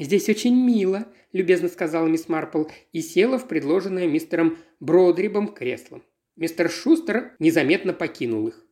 [0.00, 6.00] «Здесь очень мило»,– любезно сказала мисс Марпл и села в предложенное мистером Бродрибом кресло.
[6.36, 8.64] Мистер Шустер незаметно покинул их.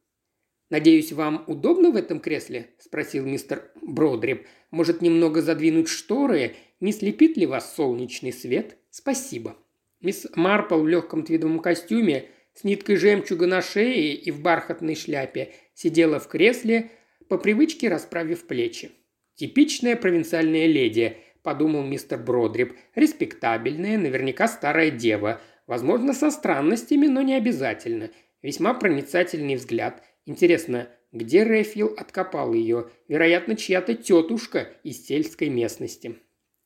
[0.70, 4.46] «Надеюсь, вам удобно в этом кресле?»– спросил мистер Бродриб.
[4.70, 6.56] «Может, немного задвинуть шторы?
[6.80, 8.78] Не слепит ли вас солнечный свет?
[8.88, 9.58] Спасибо».
[10.00, 15.52] Мисс Марпл в легком твидовом костюме с ниткой жемчуга на шее и в бархатной шляпе
[15.74, 16.90] сидела в кресле,
[17.28, 18.92] по привычке расправив плечи.
[19.38, 22.72] «Типичная провинциальная леди»,– подумал мистер Бродрип.
[22.96, 25.40] «Респектабельная, наверняка старая дева.
[25.68, 28.10] Возможно, со странностями, но не обязательно.
[28.42, 30.02] Весьма проницательный взгляд.
[30.26, 32.88] Интересно, где Рэфил откопал ее?
[33.06, 36.16] Вероятно, чья-то тетушка из сельской местности».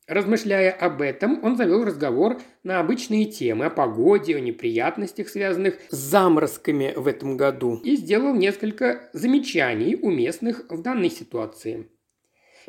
[0.07, 5.97] Размышляя об этом, он завел разговор на обычные темы о погоде, о неприятностях, связанных с
[5.97, 11.92] заморозками в этом году, и сделал несколько замечаний, уместных в данной ситуации.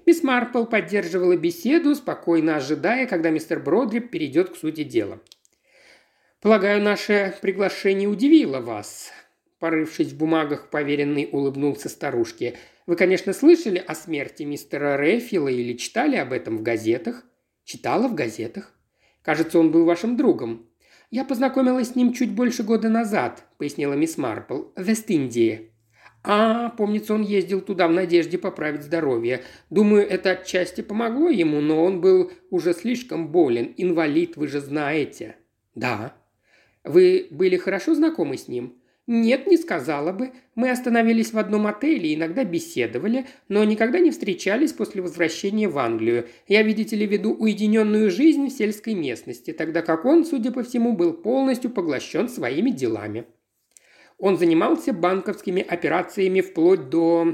[0.06, 5.20] Мисс Марпл поддерживала беседу, спокойно ожидая, когда мистер Бродрип перейдет к сути дела.
[6.42, 9.12] «Полагаю, наше приглашение удивило вас»,
[9.64, 12.58] Порывшись в бумагах, поверенный улыбнулся старушке.
[12.86, 17.24] «Вы, конечно, слышали о смерти мистера Рэфила или читали об этом в газетах?»
[17.64, 18.74] «Читала в газетах.
[19.22, 20.68] Кажется, он был вашим другом.
[21.12, 25.73] Я познакомилась с ним чуть больше года назад»,— пояснила мисс Марпл,— «в Вест-Индии».
[26.26, 29.44] «А, помнится, он ездил туда в надежде поправить здоровье.
[29.70, 33.74] Думаю, это отчасти помогло ему, но он был уже слишком болен.
[33.76, 35.36] Инвалид, вы же знаете».
[35.76, 36.14] «Да».
[36.86, 40.32] «Вы были хорошо знакомы с ним?» «Нет, не сказала бы.
[40.56, 46.28] Мы остановились в одном отеле иногда беседовали, но никогда не встречались после возвращения в Англию.
[46.48, 50.94] Я, видите ли, веду уединенную жизнь в сельской местности, тогда как он, судя по всему,
[50.94, 53.26] был полностью поглощен своими делами.
[54.18, 57.26] Он занимался банковскими операциями вплоть до...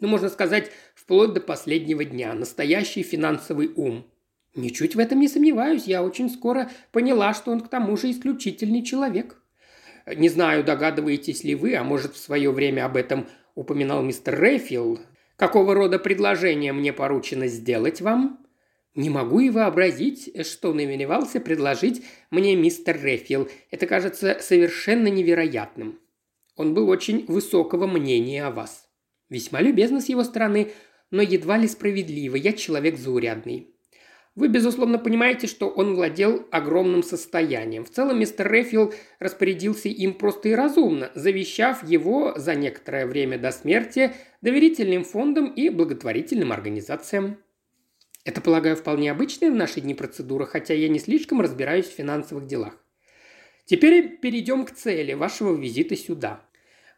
[0.00, 2.32] Ну, можно сказать, вплоть до последнего дня.
[2.34, 4.06] Настоящий финансовый ум.
[4.54, 5.84] Ничуть в этом не сомневаюсь.
[5.84, 9.40] Я очень скоро поняла, что он к тому же исключительный человек.
[10.06, 15.00] Не знаю, догадываетесь ли вы, а может в свое время об этом упоминал мистер Рэйфилл,
[15.36, 18.38] какого рода предложение мне поручено сделать вам?
[18.98, 23.48] Не могу и вообразить, что намеревался предложить мне мистер Рэфил.
[23.70, 26.00] Это кажется совершенно невероятным.
[26.56, 28.88] Он был очень высокого мнения о вас.
[29.30, 30.72] Весьма любезно с его стороны,
[31.12, 32.34] но едва ли справедливо.
[32.34, 33.72] Я человек заурядный.
[34.34, 37.84] Вы, безусловно, понимаете, что он владел огромным состоянием.
[37.84, 43.52] В целом, мистер Рэфилл распорядился им просто и разумно, завещав его за некоторое время до
[43.52, 47.38] смерти доверительным фондам и благотворительным организациям.
[48.28, 52.46] Это, полагаю, вполне обычная в наши дни процедура, хотя я не слишком разбираюсь в финансовых
[52.46, 52.74] делах.
[53.64, 56.42] Теперь перейдем к цели вашего визита сюда.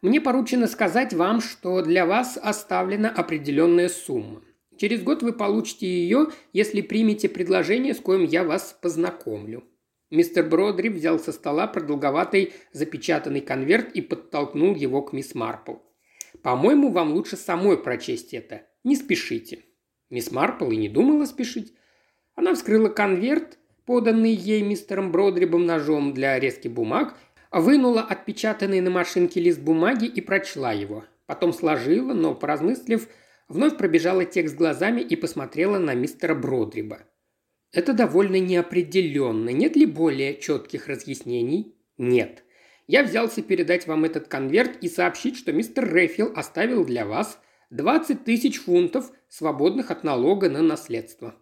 [0.01, 4.41] Мне поручено сказать вам, что для вас оставлена определенная сумма.
[4.75, 9.63] Через год вы получите ее, если примете предложение, с коим я вас познакомлю».
[10.09, 15.75] Мистер Бродрип взял со стола продолговатый запечатанный конверт и подтолкнул его к мисс Марпл.
[16.43, 18.63] «По-моему, вам лучше самой прочесть это.
[18.83, 19.63] Не спешите».
[20.11, 21.73] Мисс Марпл и не думала спешить.
[22.35, 27.17] Она вскрыла конверт, поданный ей мистером Бродрибом ножом для резки бумаг,
[27.51, 31.05] вынула отпечатанный на машинке лист бумаги и прочла его.
[31.25, 33.07] Потом сложила, но, поразмыслив,
[33.51, 36.99] Вновь пробежала текст глазами и посмотрела на мистера Бродриба.
[37.73, 39.49] «Это довольно неопределенно.
[39.49, 42.45] Нет ли более четких разъяснений?» «Нет.
[42.87, 47.41] Я взялся передать вам этот конверт и сообщить, что мистер Рэфил оставил для вас
[47.71, 51.35] 20 тысяч фунтов, свободных от налога на наследство».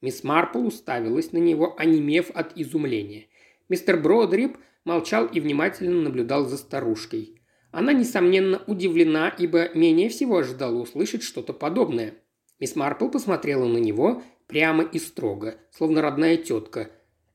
[0.00, 3.26] Мисс Марпл уставилась на него, онемев от изумления.
[3.68, 7.40] Мистер Бродрип молчал и внимательно наблюдал за старушкой.
[7.70, 12.14] Она, несомненно, удивлена, ибо менее всего ожидала услышать что-то подобное.
[12.60, 16.90] Мисс Марпл посмотрела на него прямо и строго, словно родная тетка.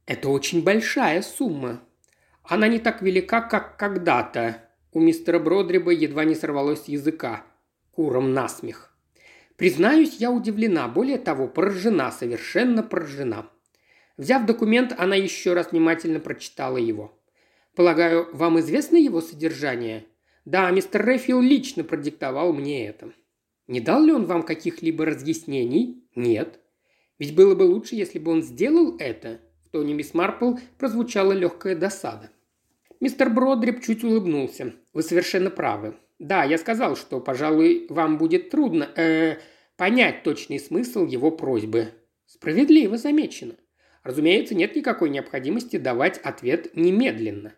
[0.06, 1.82] «Это очень большая сумма.
[2.44, 4.64] Она не так велика, как когда-то».
[4.94, 7.47] У мистера Бродриба едва не сорвалось языка.
[7.98, 8.96] Куром насмех.
[9.56, 13.50] Признаюсь, я удивлена, более того, поражена, совершенно поражена.
[14.18, 17.20] Взяв документ, она еще раз внимательно прочитала его.
[17.76, 20.06] «Полагаю, вам известно его содержание?»
[20.46, 23.14] Да, мистер Рэфил лично продиктовал мне это.
[23.66, 26.08] Не дал ли он вам каких-либо разъяснений?
[26.14, 26.60] Нет.
[27.18, 29.42] Ведь было бы лучше, если бы он сделал это.
[29.66, 32.30] В тоне мисс Марпл прозвучала легкая досада.
[33.00, 34.76] Мистер Бродрип чуть улыбнулся.
[34.94, 35.96] Вы совершенно правы.
[36.20, 39.38] Да, я сказал, что, пожалуй, вам будет трудно э,
[39.76, 41.90] понять точный смысл его просьбы.
[42.26, 43.56] Справедливо замечено.
[44.04, 47.54] Разумеется, нет никакой необходимости давать ответ немедленно.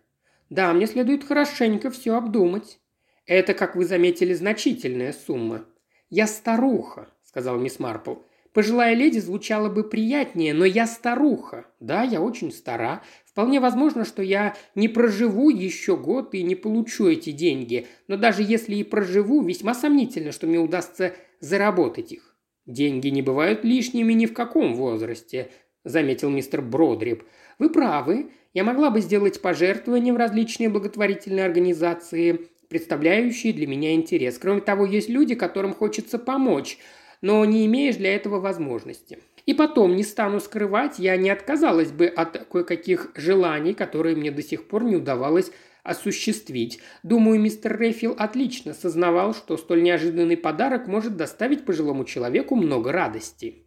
[0.50, 2.80] Да, мне следует хорошенько все обдумать.
[3.26, 5.66] Это, как вы заметили, значительная сумма.
[6.10, 8.16] Я старуха, сказал мисс Марпл.
[8.52, 11.68] Пожилая леди звучала бы приятнее, но я старуха.
[11.80, 13.04] Да, я очень стара.
[13.40, 17.88] Вполне возможно, что я не проживу еще год и не получу эти деньги.
[18.10, 22.36] Но даже если и проживу, весьма сомнительно, что мне удастся заработать их.
[22.66, 25.52] Деньги не бывают лишними ни в каком возрасте,
[25.86, 27.24] заметил мистер Бродрип.
[27.60, 28.30] Вы правы.
[28.54, 34.38] Я могла бы сделать пожертвования в различные благотворительные организации, представляющие для меня интерес.
[34.38, 36.78] Кроме того, есть люди, которым хочется помочь–
[37.22, 39.20] но не имеешь для этого возможности.
[39.50, 44.44] И потом, не стану скрывать, я не отказалась бы от кое-каких желаний, которые мне до
[44.44, 46.80] сих пор не удавалось осуществить.
[47.02, 53.66] Думаю, мистер Рейфилл отлично сознавал, что столь неожиданный подарок может доставить пожилому человеку много радости.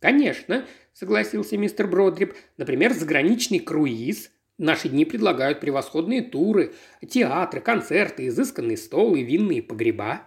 [0.00, 4.32] «Конечно»,– согласился мистер Бродрип,– «например, заграничный круиз.
[4.58, 6.72] Наши дни предлагают превосходные туры,
[7.08, 10.22] театры, концерты, изысканный стол и винные погреба.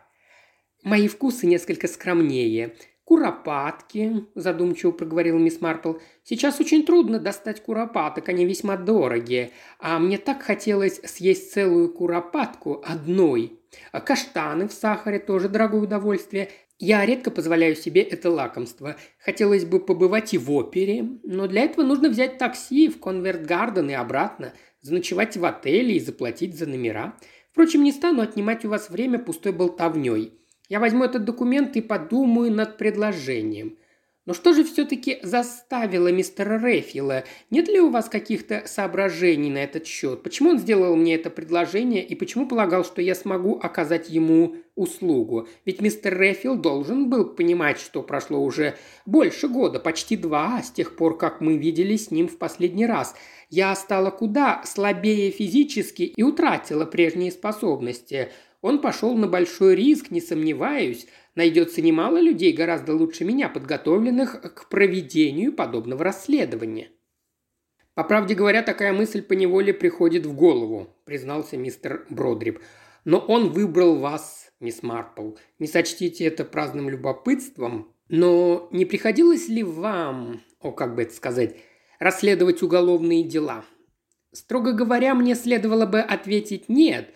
[0.82, 2.78] Мои вкусы несколько скромнее.
[3.06, 5.96] «Куропатки»,– задумчиво проговорил мисс Марпл.
[6.24, 9.52] «Сейчас очень трудно достать куропаток, они весьма дорогие.
[9.80, 13.60] А мне так хотелось съесть целую куропатку одной.
[13.92, 16.50] А каштаны в сахаре тоже дорогое удовольствие.
[16.80, 18.96] Я редко позволяю себе это лакомство.
[19.20, 23.94] Хотелось бы побывать и в опере, но для этого нужно взять такси в Конверт-Гарден и
[23.94, 27.18] обратно, заночевать в отеле и заплатить за номера.
[27.52, 30.34] Впрочем, не стану отнимать у вас время пустой болтовней.
[30.70, 33.78] Я возьму этот документ и подумаю над предложением.
[34.26, 37.26] Но что же все-таки заставило мистера Рефила?
[37.50, 40.24] Нет ли у вас каких-то соображений на этот счет?
[40.24, 45.50] Почему он сделал мне это предложение и почему полагал, что я смогу оказать ему услугу?
[45.66, 50.96] Ведь мистер Рефил должен был понимать, что прошло уже больше года, почти два, с тех
[50.96, 53.16] пор, как мы виделись с ним в последний раз.
[53.50, 58.32] Я стала куда слабее физически и утратила прежние способности.
[58.64, 61.08] Он пошел на большой риск, не сомневаюсь.
[61.36, 66.88] Найдется немало людей, гораздо лучше меня, подготовленных к проведению подобного расследования.
[67.94, 72.62] «По правде говоря, такая мысль поневоле приходит в голову»,– признался мистер Бродрип.
[73.04, 75.32] «Но он выбрал вас, мисс Марпл.
[75.60, 81.58] Не сочтите это праздным любопытством, но не приходилось ли вам, о, как бы это сказать,
[82.00, 83.66] расследовать уголовные дела?»
[84.32, 87.14] Строго говоря, мне следовало бы ответить «нет»,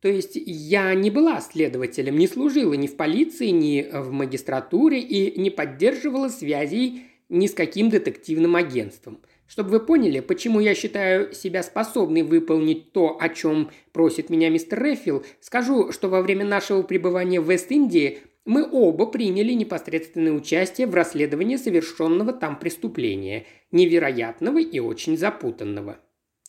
[0.00, 5.40] то есть я не была следователем, не служила ни в полиции, ни в магистратуре и
[5.40, 9.20] не поддерживала связей ни с каким детективным агентством.
[9.46, 14.82] Чтобы вы поняли, почему я считаю себя способной выполнить то, о чем просит меня мистер
[14.82, 20.94] Рефил, скажу, что во время нашего пребывания в Вест-Индии мы оба приняли непосредственное участие в
[20.94, 25.98] расследовании совершенного там преступления, невероятного и очень запутанного.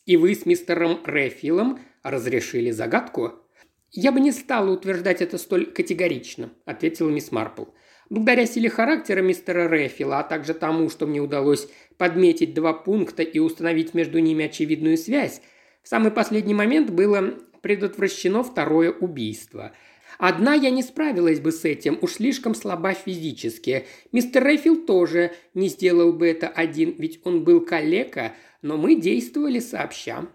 [0.05, 3.33] И вы с мистером Рефилом разрешили загадку?»
[3.91, 7.65] «Я бы не стала утверждать это столь категорично»,– ответила мисс Марпл.
[8.09, 11.67] «Благодаря силе характера мистера Рэфила, а также тому, что мне удалось
[11.97, 15.41] подметить два пункта и установить между ними очевидную связь,
[15.83, 19.73] в самый последний момент было предотвращено второе убийство.
[20.17, 23.85] Одна я не справилась бы с этим, уж слишком слаба физически.
[24.11, 29.59] Мистер Рэйфилд тоже не сделал бы это один, ведь он был калека, но мы действовали
[29.59, 30.27] сообща.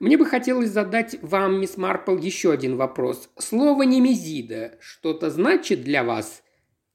[0.00, 3.30] Мне бы хотелось задать вам, мисс Марпл, еще один вопрос.
[3.38, 6.42] Слово «немезида» что-то значит для вас?»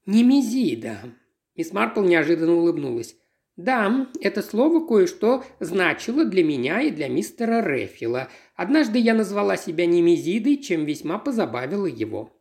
[0.06, 0.98] «Немезида».
[1.56, 3.16] Мисс Марпл неожиданно улыбнулась.
[3.56, 8.30] «Да, это слово кое-что значило для меня и для мистера Рефила.
[8.56, 12.34] Однажды я назвала себя Немезидой, чем весьма позабавила его».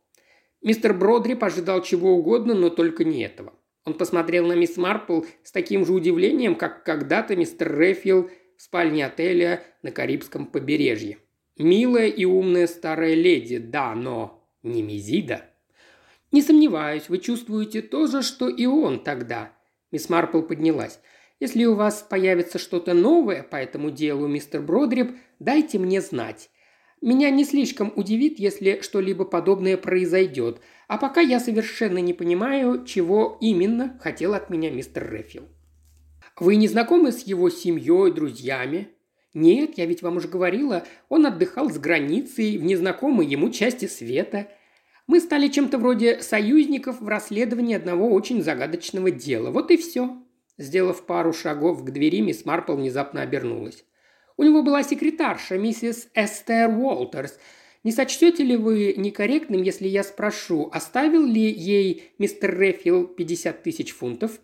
[0.61, 3.53] Мистер Бродрип ожидал чего угодно, но только не этого.
[3.85, 8.29] Он посмотрел на мисс Марпл с таким же удивлением, как когда-то мистер Рефил
[8.59, 11.19] в спальне отеля на Карибском побережье.
[11.57, 15.45] Милая и умная старая леди, да, но не Мизида.
[16.33, 19.53] Не сомневаюсь, вы чувствуете то же, что и он тогда.
[19.93, 20.99] Мисс Марпл поднялась.
[21.39, 26.49] Если у вас появится что-то новое по этому делу, мистер Бродрип, дайте мне знать.
[26.99, 33.37] Меня не слишком удивит, если что-либо подобное произойдет, а пока я совершенно не понимаю, чего
[33.39, 35.47] именно хотел от меня мистер Рефилл.
[36.39, 38.89] Вы не знакомы с его семьей, друзьями?»
[39.33, 44.47] «Нет, я ведь вам уже говорила, он отдыхал с границей в незнакомой ему части света.
[45.05, 49.51] Мы стали чем-то вроде союзников в расследовании одного очень загадочного дела.
[49.51, 50.17] Вот и все».
[50.57, 53.85] Сделав пару шагов к двери, мисс Марпл внезапно обернулась.
[54.39, 57.37] У него была секретарша, миссис Эстер Уолтерс.
[57.83, 63.93] Не сочтете ли вы некорректным, если я спрошу, оставил ли ей мистер Рефил 50 тысяч
[63.93, 64.39] фунтов?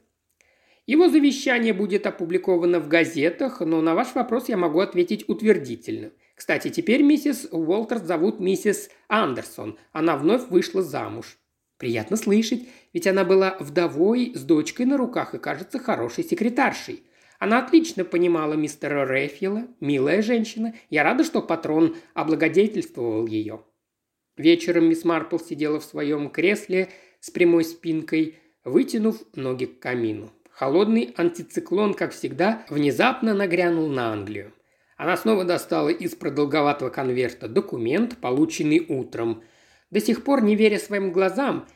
[0.85, 6.11] Его завещание будет опубликовано в газетах, но на ваш вопрос я могу ответить утвердительно.
[6.35, 9.79] Кстати, теперь миссис Уолтерс зовут миссис Андерсон.
[9.93, 11.37] Она вновь вышла замуж.
[11.77, 17.03] Приятно слышать, ведь она была вдовой с дочкой на руках и, кажется, хорошей секретаршей.
[17.39, 20.73] Она отлично понимала мистера Рефила, милая женщина.
[20.89, 23.61] Я рада, что патрон облагодетельствовал ее.
[24.37, 30.31] Вечером мисс Марпл сидела в своем кресле с прямой спинкой, вытянув ноги к камину.
[30.55, 34.53] Холодный антициклон, как всегда, внезапно нагрянул на Англию.
[34.95, 39.43] Она снова достала из продолговатого конверта документ, полученный утром.
[39.91, 41.67] До сих пор, не веря своим глазам,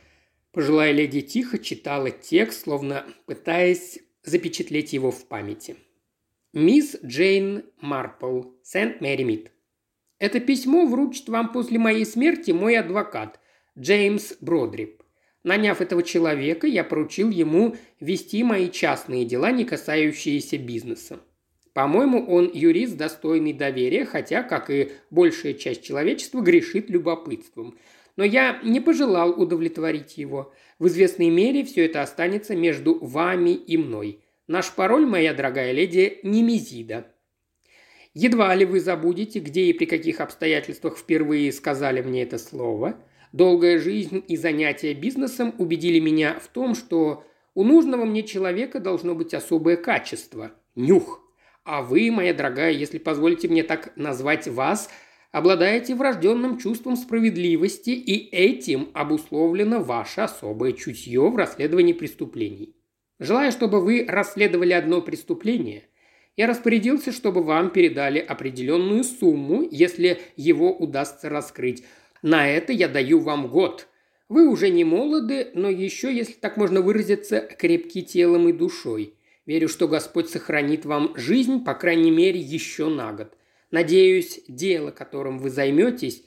[0.54, 5.76] пожилая леди тихо читала текст, словно пытаясь запечатлеть его в памяти.
[6.54, 9.52] «Мисс Джейн Марпл, Сент-Мэри Мид.
[10.20, 13.42] Это письмо вручит вам после моей смерти мой адвокат,
[13.78, 14.99] Джеймс Бродрип.
[15.44, 21.20] Наняв этого человека, я поручил ему вести мои частные дела, не касающиеся бизнеса.
[21.74, 27.78] По-моему, он юрист, достойный доверия, хотя, как и большая часть человечества, грешит любопытством.
[28.18, 30.52] Но я не пожелал удовлетворить его.
[30.78, 34.20] В известной мере все это останется между вами и мной.
[34.48, 37.08] Наш пароль, моя дорогая леди, Немезида.
[38.14, 42.98] Едва ли вы забудете, где и при каких обстоятельствах впервые сказали мне это слово.
[43.32, 47.24] Долгая жизнь и занятия бизнесом убедили меня в том, что
[47.54, 51.22] у нужного мне человека должно быть особое качество– нюх.
[51.64, 54.90] А вы, моя дорогая, если позволите мне так назвать вас,
[55.32, 62.76] обладаете врожденным чувством справедливости, и этим обусловлено ваше особое чутье в расследовании преступлений.
[63.20, 65.84] Желая, чтобы вы расследовали одно преступление,
[66.38, 71.84] я распорядился, чтобы вам передали определенную сумму, если его удастся раскрыть.
[72.22, 73.88] На это я даю вам год.
[74.28, 79.14] Вы уже не молоды, но еще, если так можно выразиться, крепки телом и душой–
[79.50, 83.34] Верю, что Господь сохранит вам жизнь, по крайней мере, еще на год.
[83.72, 86.24] Надеюсь, дело, которым вы займетесь,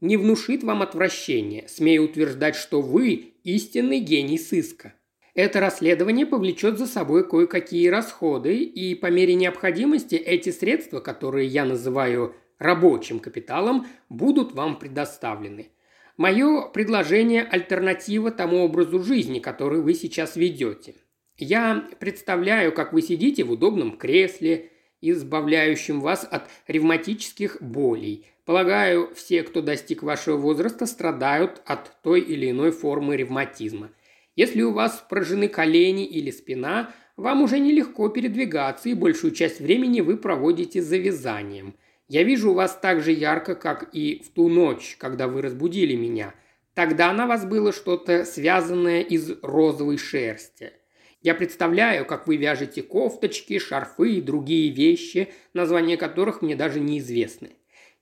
[0.00, 1.68] не внушит вам отвращения.
[1.68, 4.92] Смею утверждать, что вы истинный гений сыска.
[5.34, 11.64] Это расследование повлечет за собой кое-какие расходы, и по мере необходимости эти средства, которые я
[11.64, 15.70] называю рабочим капиталом, будут вам предоставлены.
[16.16, 20.94] Мое предложение– альтернатива тому образу жизни, который вы сейчас ведете.
[21.36, 28.26] Я представляю, как вы сидите в удобном кресле, избавляющем вас от ревматических болей.
[28.44, 33.90] Полагаю, все, кто достиг вашего возраста, страдают от той или иной формы ревматизма.
[34.36, 40.00] Если у вас поражены колени или спина, вам уже нелегко передвигаться, и большую часть времени
[40.00, 41.74] вы проводите за вязанием.
[42.08, 46.34] Я вижу вас так же ярко, как и в ту ночь, когда вы разбудили меня.
[46.74, 50.72] Тогда на вас было что-то связанное из розовой шерсти–
[51.24, 57.52] я представляю, как вы вяжете кофточки, шарфы и другие вещи, названия которых мне даже неизвестны.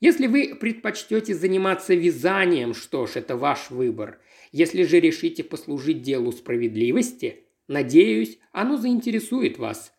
[0.00, 4.18] Если вы предпочтете заниматься вязанием, что ж, это ваш выбор.
[4.50, 9.92] Если же решите послужить делу справедливости, надеюсь, оно заинтересует вас.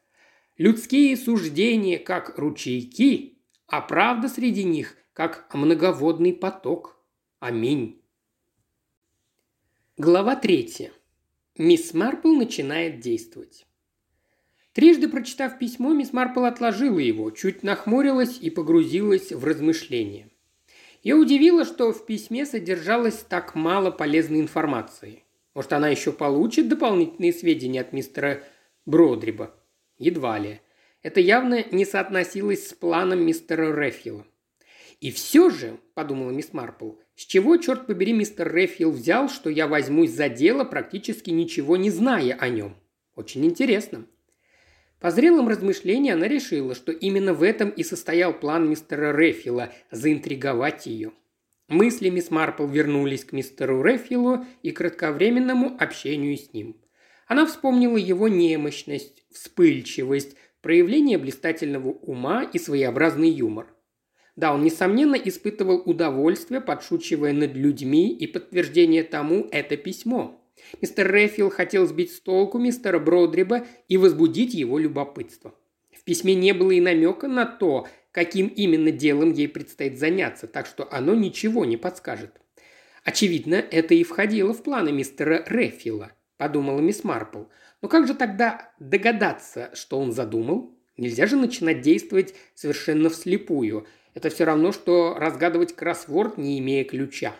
[0.57, 3.32] Людские суждения как ручейки,
[3.67, 6.97] а правда среди них как многоводный поток.
[7.39, 8.01] Аминь.
[9.97, 10.91] Глава третья.
[11.57, 13.67] Мисс Марпл начинает действовать.
[14.73, 20.29] Трижды прочитав письмо, мисс Марпл отложила его, чуть нахмурилась и погрузилась в размышления.
[21.03, 25.23] Ее удивило, что в письме содержалось так мало полезной информации.
[25.53, 28.43] Может, она еще получит дополнительные сведения от мистера
[28.87, 29.53] Бродриба?
[29.99, 30.61] Едва ли.
[31.03, 34.25] Это явно не соотносилось с планом мистера Рефила.
[34.99, 39.67] «И все же»,– подумала мисс Марпл, с чего, черт побери, мистер Рефил взял, что я
[39.67, 42.75] возьмусь за дело, практически ничего не зная о нем?
[43.15, 44.05] Очень интересно.
[44.99, 50.87] По зрелым размышлениям она решила, что именно в этом и состоял план мистера Рефила– заинтриговать
[50.87, 51.11] ее.
[51.67, 56.77] Мысли мисс Марпл вернулись к мистеру Рефилу и кратковременному общению с ним.
[57.27, 63.67] Она вспомнила его немощность, вспыльчивость, проявление блистательного ума и своеобразный юмор.
[64.35, 70.41] Да, он, несомненно, испытывал удовольствие, подшучивая над людьми, и подтверждение тому– это письмо.
[70.81, 75.53] Мистер Рефил хотел сбить с толку мистера Бродриба и возбудить его любопытство.
[75.91, 80.65] В письме не было и намека на то, каким именно делом ей предстоит заняться, так
[80.65, 82.39] что оно ничего не подскажет.
[83.03, 87.43] Очевидно, это и входило в планы мистера Рефила, подумала мисс Марпл.
[87.83, 90.73] Но как же тогда догадаться, что он задумал?
[90.95, 93.85] Нельзя же начинать действовать совершенно вслепую.
[94.13, 97.35] Это все равно, что разгадывать кроссворд, не имея ключа.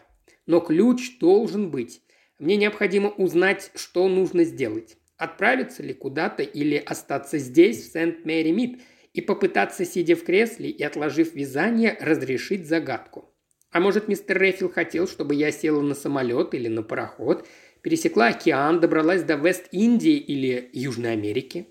[0.45, 2.01] Но ключ должен быть.
[2.39, 4.97] Мне необходимо узнать, что нужно сделать.
[5.15, 8.81] Отправиться ли куда-то или остаться здесь, в Сент-Мэри-Мид,
[9.13, 13.33] и попытаться, сидя в кресле и отложив вязание, разрешить загадку.
[13.71, 17.47] А может, мистер Рефил хотел, чтобы я села на самолет или на пароход,
[17.83, 21.67] пересекла океан, добралась до Вест-Индии или Южной Америки?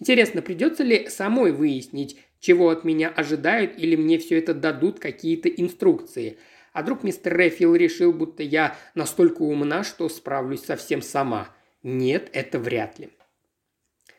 [0.00, 5.50] Интересно, придется ли самой выяснить, чего от меня ожидают, или мне все это дадут какие-то
[5.50, 6.38] инструкции?
[6.72, 11.54] А вдруг мистер Рефил решил, будто я настолько умна, что справлюсь совсем сама?
[11.82, 13.10] Нет, это вряд ли.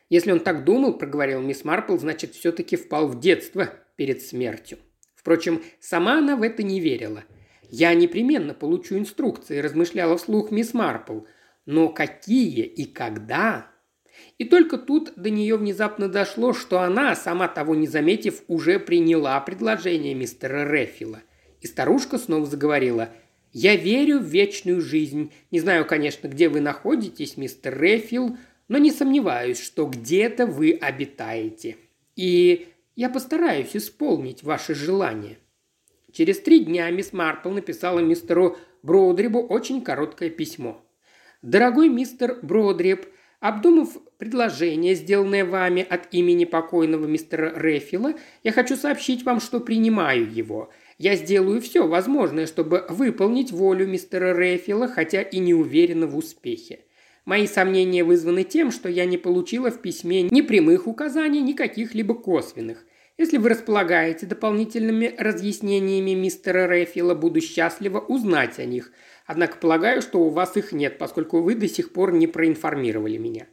[0.10, 4.78] Если он так думал, проговорил мисс Марпл, значит, все-таки впал в детство перед смертью.
[5.16, 7.24] Впрочем, сама она в это не верила.
[7.70, 11.22] «Я непременно получу инструкции»,– размышляла вслух мисс Марпл.
[11.68, 13.70] «Но какие и когда?»
[14.40, 19.40] И только тут до нее внезапно дошло, что она, сама того не заметив, уже приняла
[19.42, 21.22] предложение мистера Рефила.
[21.62, 23.10] И старушка снова заговорила.
[23.52, 25.34] «Я верю в вечную жизнь.
[25.52, 28.38] Не знаю, конечно, где вы находитесь, мистер Рефил,
[28.70, 31.76] но не сомневаюсь, что где-то вы обитаете.
[32.16, 35.38] И я постараюсь исполнить ваши желания».
[36.14, 40.82] Через три дня мисс Марпл написала мистеру Броудребу очень короткое письмо.
[41.48, 43.06] «Дорогой мистер Броудреб,
[43.40, 50.30] обдумав предложение, сделанное вами от имени покойного мистера Рефила, я хочу сообщить вам, что принимаю
[50.30, 50.70] его.
[50.98, 56.82] Я сделаю все возможное, чтобы выполнить волю мистера Рефила, хотя и не уверена в успехе.
[57.24, 62.14] Мои сомнения вызваны тем, что я не получила в письме ни прямых указаний, ни каких-либо
[62.14, 62.86] косвенных.
[63.18, 68.92] Если вы располагаете дополнительными разъяснениями мистера Рефила, буду счастлива узнать о них.
[69.28, 73.46] Однако полагаю, что у вас их нет, поскольку вы до сих пор не проинформировали меня.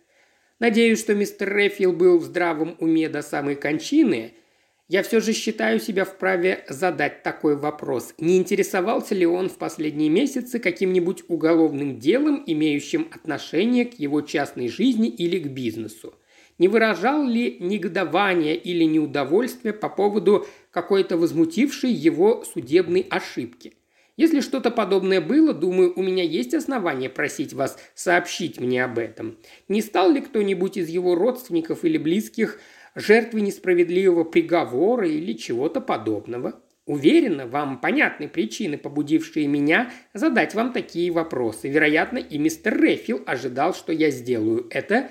[0.60, 4.32] Надеюсь, что мистер Рефил был в здравом уме до самой кончины–
[4.86, 8.12] я все же считаю себя вправе задать такой вопрос.
[8.18, 14.68] Не интересовался ли он в последние месяцы каким-нибудь уголовным делом, имеющим отношение к его частной
[14.68, 16.14] жизни или к бизнесу?
[16.58, 23.72] Не выражал ли негодование или неудовольствие по поводу какой-то возмутившей его судебной ошибки?
[24.16, 29.38] Если что-то подобное было, думаю, у меня есть основания просить вас сообщить мне об этом.
[29.68, 32.60] Не стал ли кто-нибудь из его родственников или близких–
[32.94, 36.60] жертвой несправедливого приговора или чего-то подобного.
[36.86, 41.68] Уверена, вам понятны причины, побудившие меня задать вам такие вопросы.
[41.68, 45.10] Вероятно, и мистер Рефил ожидал, что я сделаю это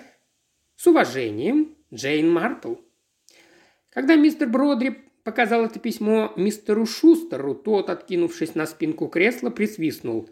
[0.76, 2.76] с уважением, Джейн Марпл.
[3.90, 10.30] Когда мистер Бродри показал это письмо мистеру Шустеру, тот, откинувшись на спинку кресла, присвистнул.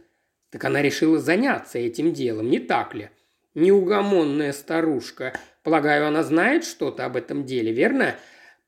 [0.50, 3.10] Так она решила заняться этим делом, не так ли?
[3.56, 5.34] Неугомонная старушка.
[5.64, 8.16] Полагаю, она знает что-то об этом деле, верно?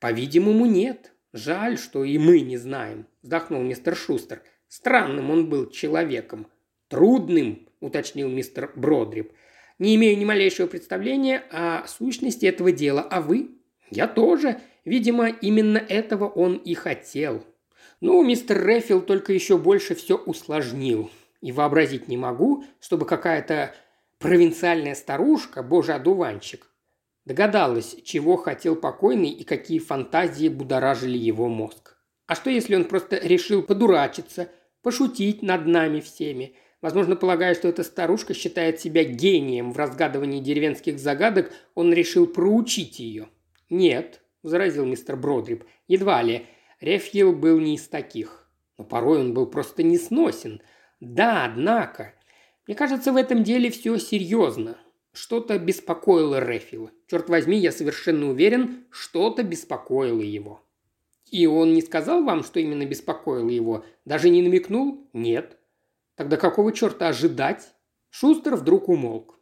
[0.00, 1.12] По-видимому, нет.
[1.32, 4.42] Жаль, что и мы не знаем, вздохнул мистер Шустер.
[4.68, 6.46] Странным он был человеком.
[6.88, 9.32] Трудным, уточнил мистер Бродрип.
[9.78, 13.50] Не имею ни малейшего представления о сущности этого дела, а вы?
[13.90, 14.60] Я тоже.
[14.84, 17.44] Видимо, именно этого он и хотел.
[18.00, 21.10] Ну, мистер Рефил только еще больше все усложнил.
[21.40, 23.74] И вообразить не могу, чтобы какая-то
[24.18, 26.68] провинциальная старушка, боже одуванчик,
[27.24, 31.96] Догадалась, чего хотел покойный и какие фантазии будоражили его мозг.
[32.26, 34.50] А что, если он просто решил подурачиться,
[34.82, 36.54] пошутить над нами всеми?
[36.82, 42.98] Возможно, полагая, что эта старушка считает себя гением в разгадывании деревенских загадок, он решил проучить
[42.98, 43.28] ее.
[43.70, 46.46] «Нет»,– возразил мистер Бродрип,– «едва ли.
[46.80, 48.48] Рефьил был не из таких.
[48.76, 50.60] Но порой он был просто несносен.
[51.00, 52.14] Да, однако.
[52.66, 54.76] Мне кажется, в этом деле все серьезно.
[55.12, 56.90] Что-то беспокоило Рефила.
[57.06, 60.60] Черт возьми, я совершенно уверен, что-то беспокоило его.
[61.30, 63.84] И он не сказал вам, что именно беспокоило его?
[64.04, 65.08] Даже не намекнул?
[65.12, 65.56] Нет.
[66.16, 67.74] Тогда какого черта ожидать?
[68.10, 69.38] Шустер вдруг умолк.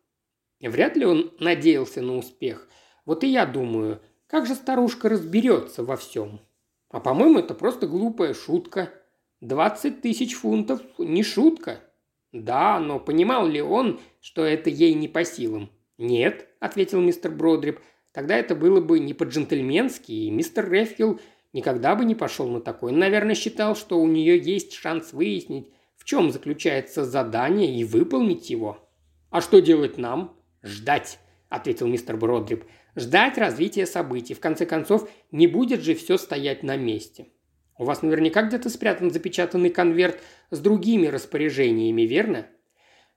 [0.61, 2.69] Вряд ли он надеялся на успех.
[3.05, 4.01] Вот и я думаю,
[4.33, 6.41] как же старушка разберется во всем?
[6.89, 8.89] А по-моему, это просто глупая шутка.
[9.43, 11.81] Двадцать тысяч фунтов– не шутка.
[12.33, 15.69] Да, но понимал ли он, что это ей не по силам?
[15.99, 17.81] Нет, ответил мистер Бродрип.
[18.13, 21.21] Тогда это было бы не по-джентльменски, и мистер Рефкил
[21.53, 22.95] никогда бы не пошел на такое.
[22.95, 25.69] Он, наверное, считал, что у нее есть шанс выяснить,
[25.99, 28.79] в чем заключается задание и выполнить его.
[29.29, 31.19] «А что делать нам?» «Ждать»,–
[31.51, 32.65] ответил мистер Бродрип.
[32.95, 34.35] «Ждать развития событий.
[34.35, 37.29] В конце концов, не будет же все стоять на месте».
[37.79, 40.21] У вас наверняка где-то спрятан запечатанный конверт
[40.51, 42.47] с другими распоряжениями, верно?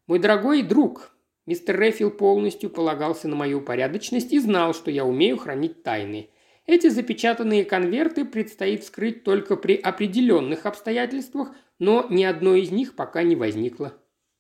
[0.08, 1.16] Мой дорогой друг,
[1.46, 6.30] мистер Рефил полностью полагался на мою порядочность и знал, что я умею хранить тайны.
[6.66, 13.22] Эти запечатанные конверты предстоит вскрыть только при определенных обстоятельствах, но ни одно из них пока
[13.24, 13.94] не возникло.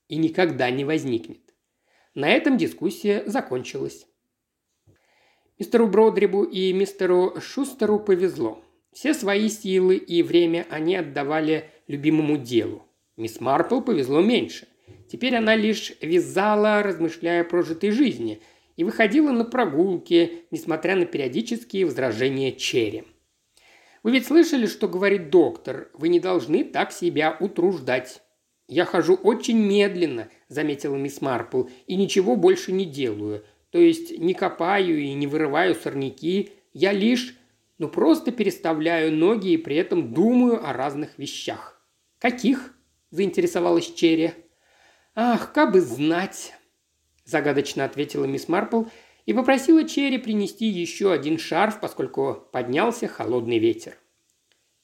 [0.07, 1.53] И никогда не возникнет.
[2.15, 4.07] На этом дискуссия закончилась.
[5.57, 8.61] Мистеру Бродрибу и мистеру Шустеру повезло.
[8.91, 12.83] Все свои силы и время они отдавали любимому делу.
[13.15, 14.67] Мисс Марпл повезло меньше.
[15.09, 18.41] Теперь она лишь вязала, размышляя о прожитой жизни,
[18.75, 23.05] и выходила на прогулки, несмотря на периодические возражения Черри.
[24.03, 25.89] «Вы ведь слышали, что говорит доктор?
[25.93, 28.21] Вы не должны так себя утруждать».
[28.67, 33.45] «Я хожу очень медленно»,– заметила мисс Марпл,– «и ничего больше не делаю.
[33.75, 36.53] То есть не копаю и не вырываю сорняки.
[36.71, 37.35] Я лишь,
[37.77, 41.77] ну просто переставляю ноги и при этом думаю о разных вещах».
[42.17, 42.73] «Каких?»–
[43.11, 44.31] заинтересовалась Черри.
[45.13, 46.53] «Ах, как бы знать!»–
[47.25, 48.83] загадочно ответила мисс Марпл
[49.25, 53.97] и попросила Черри принести еще один шарф, поскольку поднялся холодный ветер.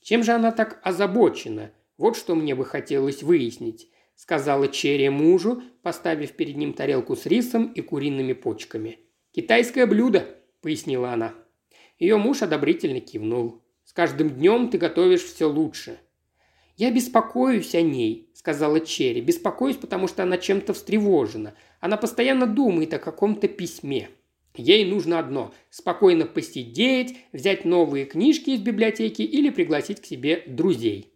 [0.02, 1.72] Чем же она так озабочена?
[1.98, 3.90] Вот что мне бы хотелось выяснить,
[4.22, 9.00] сказала Черри мужу, поставив перед ним тарелку с рисом и куриными почками.
[9.32, 10.28] «Китайское блюдо»,–
[10.62, 11.34] пояснила она.
[11.98, 13.64] Ее муж одобрительно кивнул.
[13.84, 15.98] «С каждым днем ты готовишь все лучше».
[16.78, 19.22] «Я беспокоюсь о ней»,– сказала Черри.
[19.22, 21.56] «Беспокоюсь, потому что она чем-то встревожена.
[21.80, 24.10] Она постоянно думает о каком-то письме.
[24.56, 31.12] Ей нужно одно– спокойно посидеть, взять новые книжки из библиотеки или пригласить к себе друзей.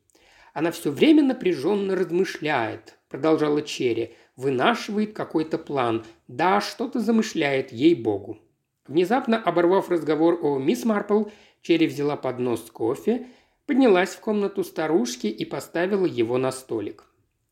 [0.55, 6.05] Она все время напряженно размышляет, продолжала Черри, вынашивает какой-то план.
[6.27, 8.39] Да, что-то замышляет, ей-богу.
[8.87, 11.25] Внезапно оборвав разговор о мисс Марпл,
[11.61, 13.27] Черри взяла поднос с кофе,
[13.65, 17.05] поднялась в комнату старушки и поставила его на столик.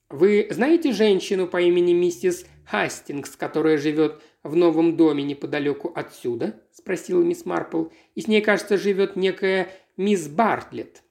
[0.09, 7.23] «Вы знаете женщину по имени миссис Хастингс, которая живет в новом доме неподалеку отсюда?»– спросила
[7.23, 7.85] мисс Марпл.
[8.13, 11.02] «И с ней, кажется, живет некая мисс Бартлетт».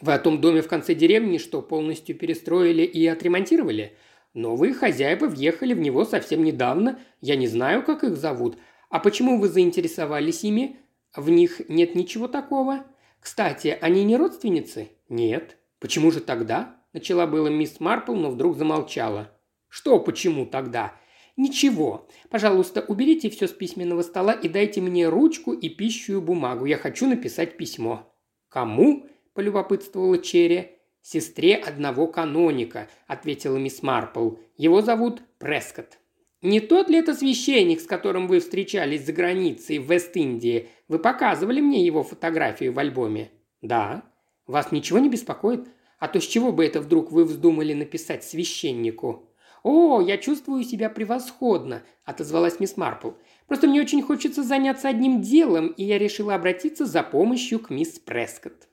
[0.00, 3.96] «Вы о том доме в конце деревни, что полностью перестроили и отремонтировали?»
[4.32, 7.00] «Новые хозяева въехали в него совсем недавно.
[7.20, 8.58] Я не знаю, как их зовут.
[8.88, 10.76] А почему вы заинтересовались ими?
[11.14, 12.84] В них нет ничего такого?»
[13.20, 15.56] «Кстати, они не родственницы?» «Нет».
[15.80, 19.32] «Почему же тогда?»– начала было мисс Марпл, но вдруг замолчала.
[19.68, 20.94] «Что почему тогда?»
[21.36, 22.06] «Ничего.
[22.28, 26.66] Пожалуйста, уберите все с письменного стола и дайте мне ручку и пищую бумагу.
[26.66, 28.12] Я хочу написать письмо».
[28.48, 29.06] «Кому?»–
[29.40, 30.72] полюбопытствовала Черри.
[31.00, 34.32] «Сестре одного каноника»,– ответила мисс Марпл.
[34.58, 35.98] «Его зовут Прескотт».
[36.42, 40.68] «Не тот ли это священник, с которым вы встречались за границей в Вест-Индии?
[40.88, 43.30] Вы показывали мне его фотографию в альбоме?»
[43.62, 44.02] «Да».
[44.46, 45.68] «Вас ничего не беспокоит?
[45.98, 49.30] А то с чего бы это вдруг вы вздумали написать священнику?»
[49.62, 53.12] «О, я чувствую себя превосходно»,– отозвалась мисс Марпл.
[53.46, 57.98] «Просто мне очень хочется заняться одним делом, и я решила обратиться за помощью к мисс
[57.98, 58.69] Прескотт».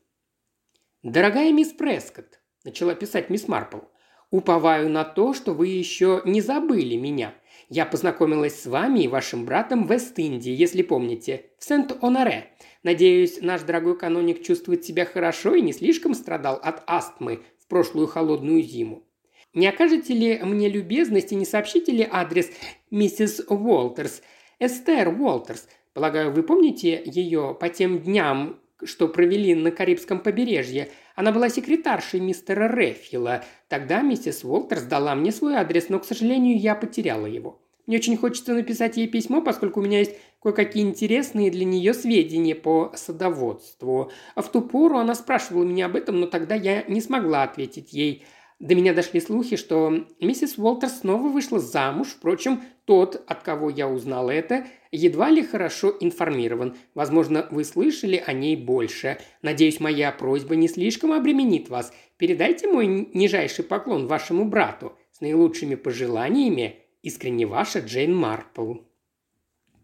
[1.07, 3.77] «Дорогая мисс Прескотт»,– начала писать мисс Марпл,–
[4.29, 7.33] «уповаю на то, что вы еще не забыли меня.
[7.69, 12.49] Я познакомилась с вами и вашим братом в Вест-Индии, если помните, в Сент-Оноре.
[12.83, 18.07] Надеюсь, наш дорогой каноник чувствует себя хорошо и не слишком страдал от астмы в прошлую
[18.07, 19.07] холодную зиму.
[19.53, 22.49] Не окажете ли мне любезность и не сообщите ли адрес
[22.91, 24.21] миссис Уолтерс,
[24.59, 25.69] Эстер Уолтерс?
[25.93, 30.89] Полагаю, вы помните ее по тем дням, что провели на Карибском побережье.
[31.15, 33.43] Она была секретаршей мистера Реффила.
[33.67, 37.61] Тогда миссис Уолтерс дала мне свой адрес, но, к сожалению, я потеряла его.
[37.87, 42.53] Мне очень хочется написать ей письмо, поскольку у меня есть кое-какие интересные для нее сведения
[42.53, 44.11] по садоводству.
[44.35, 47.93] А в ту пору она спрашивала меня об этом, но тогда я не смогла ответить
[47.93, 48.25] ей.
[48.59, 52.09] До меня дошли слухи, что миссис Уолтер снова вышла замуж.
[52.09, 56.75] Впрочем, тот, от кого я узнал это, едва ли хорошо информирован.
[56.93, 59.19] Возможно, вы слышали о ней больше.
[59.41, 61.93] Надеюсь, моя просьба не слишком обременит вас.
[62.17, 64.93] Передайте мой нижайший поклон вашему брату.
[65.11, 66.77] С наилучшими пожеланиями.
[67.01, 68.75] Искренне ваша Джейн Марпл.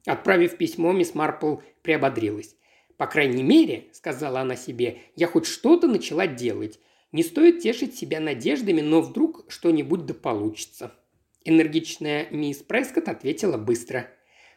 [0.06, 2.56] Отправив письмо, мисс Марпл приободрилась.
[2.98, 6.80] «По крайней мере»,— сказала она себе,— «я хоть что-то начала делать.
[7.14, 10.94] Не стоит тешить себя надеждами, но вдруг что-нибудь да получится.
[11.46, 14.10] Энергичная мисс Прескотт ответила быстро.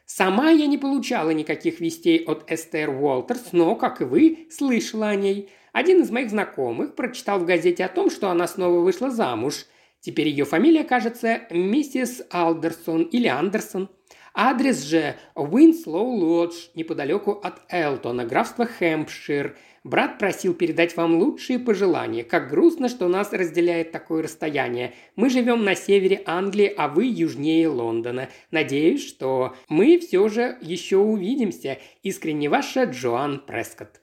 [0.07, 5.17] «Сама я не получала никаких вестей от Эстер Уолтерс, но, как и вы, слышала о
[5.17, 5.51] ней.
[5.73, 9.67] Один из моих знакомых прочитал в газете о том, что она снова вышла замуж.
[10.01, 13.91] Теперь ее фамилия, кажется, миссис Алдерсон или Андерсон.
[14.39, 19.57] Адрес же Уинслоу Лодж, неподалеку от Элтона, графство Хэмпшир.
[19.83, 22.23] Брат просил передать вам лучшие пожелания.
[22.23, 24.93] Как грустно, что нас разделяет такое расстояние.
[25.15, 28.29] Мы живем на севере Англии, а вы южнее Лондона.
[28.51, 31.79] Надеюсь, что мы все же еще увидимся.
[32.03, 34.03] Искренне ваша Джоан Прескотт.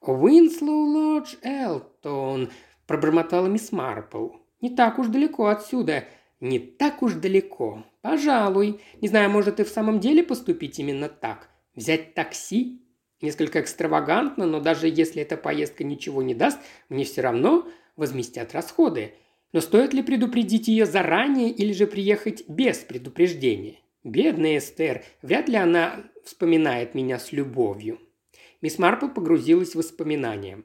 [0.00, 2.48] «Уинслоу Лодж, Элтон»,–
[2.86, 4.28] пробормотала мисс Марпл.
[4.62, 6.04] «Не так уж далеко отсюда.
[6.40, 7.84] Не так уж далеко.
[8.02, 8.80] Пожалуй.
[9.00, 11.50] Не знаю, может и в самом деле поступить именно так.
[11.74, 12.82] Взять такси?
[13.20, 19.14] Несколько экстравагантно, но даже если эта поездка ничего не даст, мне все равно возместят расходы.
[19.52, 23.80] Но стоит ли предупредить ее заранее или же приехать без предупреждения?
[24.04, 27.98] Бедная Эстер, вряд ли она вспоминает меня с любовью.
[28.62, 30.62] Мисс Марпл погрузилась в воспоминания.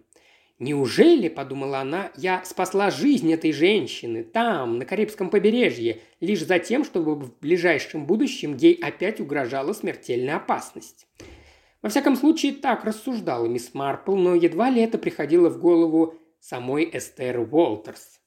[0.58, 6.86] «Неужели,— подумала она,— я спасла жизнь этой женщины там, на Карибском побережье, лишь за тем,
[6.86, 11.08] чтобы в ближайшем будущем ей опять угрожала смертельная опасность?»
[11.82, 16.89] Во всяком случае, так рассуждала мисс Марпл, но едва ли это приходило в голову самой
[16.91, 18.22] Эстер Уолтерс.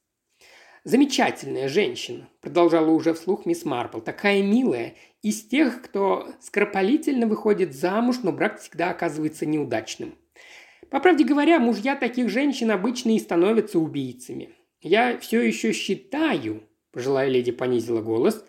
[0.84, 8.18] «Замечательная женщина»,– продолжала уже вслух мисс Марпл,– «такая милая, из тех, кто скоропалительно выходит замуж,
[8.22, 10.14] но брак всегда оказывается неудачным.
[10.90, 14.50] По правде говоря, мужья таких женщин обычно и становятся убийцами.
[14.80, 16.62] Я все еще считаю,
[16.92, 18.44] пожилая леди понизила голос,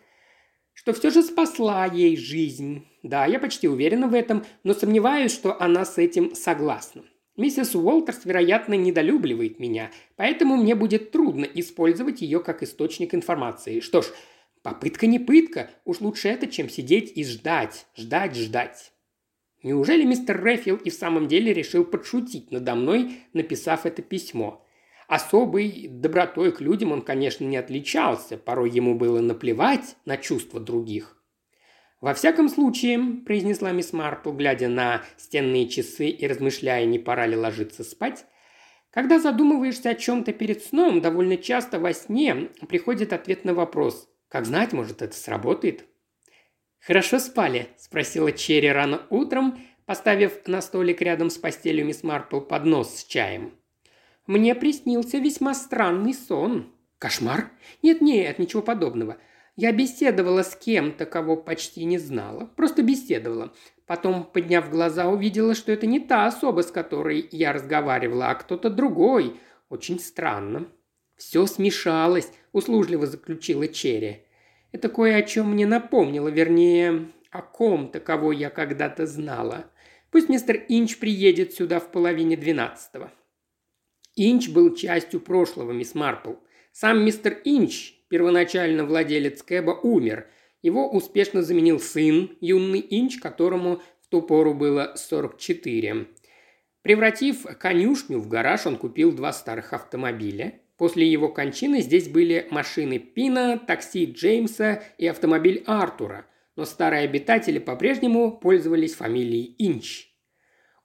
[0.74, 2.88] что все же спасла ей жизнь.
[3.04, 7.04] Да, я почти уверена в этом, но сомневаюсь, что она с этим согласна.
[7.36, 13.80] Миссис Уолтерс, вероятно, недолюбливает меня, поэтому мне будет трудно использовать ее как источник информации.
[13.80, 14.08] Что ж,
[14.62, 18.92] Попытка не пытка, уж лучше это, чем сидеть и ждать, ждать, ждать.
[19.64, 24.66] Неужели мистер Рэфил и в самом деле решил подшутить надо мной, написав это письмо?
[25.08, 31.18] Особой добротой к людям он, конечно, не отличался, порой ему было наплевать на чувства других.
[32.00, 37.36] «Во всяком случае»,– произнесла мисс Марпл, глядя на стенные часы и размышляя, не пора ли
[37.36, 38.26] ложиться спать,
[38.92, 44.46] когда задумываешься о чем-то перед сном, довольно часто во сне приходит ответ на вопрос как
[44.46, 45.86] знать, может, это сработает.
[46.80, 53.00] «Хорошо спали?»– спросила Черри рано утром, поставив на столик рядом с постелью мисс Марпл поднос
[53.00, 53.54] с чаем.
[54.28, 56.72] «Мне приснился весьма странный сон».
[56.98, 57.52] «Кошмар?»
[57.82, 59.18] «Нет-нет, ничего подобного.
[59.56, 62.46] Я беседовала с кем-то, кого почти не знала.
[62.56, 63.54] Просто беседовала.
[63.86, 68.70] Потом, подняв глаза, увидела, что это не та особа, с которой я разговаривала, а кто-то
[68.70, 69.40] другой.
[69.70, 70.68] Очень странно.
[71.16, 74.24] «Все смешалось»,– услужливо заключила Черри.
[74.72, 79.66] «Это кое о чем мне напомнило, вернее, о ком-то, кого я когда-то знала.
[80.12, 83.12] Пусть мистер Инч приедет сюда в половине двенадцатого».
[84.16, 86.34] Инч был частью прошлого, мисс Марпл.
[86.72, 90.28] Сам мистер Инч, первоначально владелец Кэба, умер.
[90.62, 96.08] Его успешно заменил сын, юный Инч, которому в ту пору было 44.
[96.82, 103.00] Превратив конюшню в гараж, он купил два старых автомобиля– После его кончины здесь были машины
[103.00, 106.26] Пина, такси Джеймса и автомобиль Артура,
[106.56, 110.08] но старые обитатели по-прежнему пользовались фамилией Инч.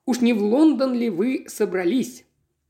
[0.05, 2.25] «Уж не в Лондон ли вы собрались?»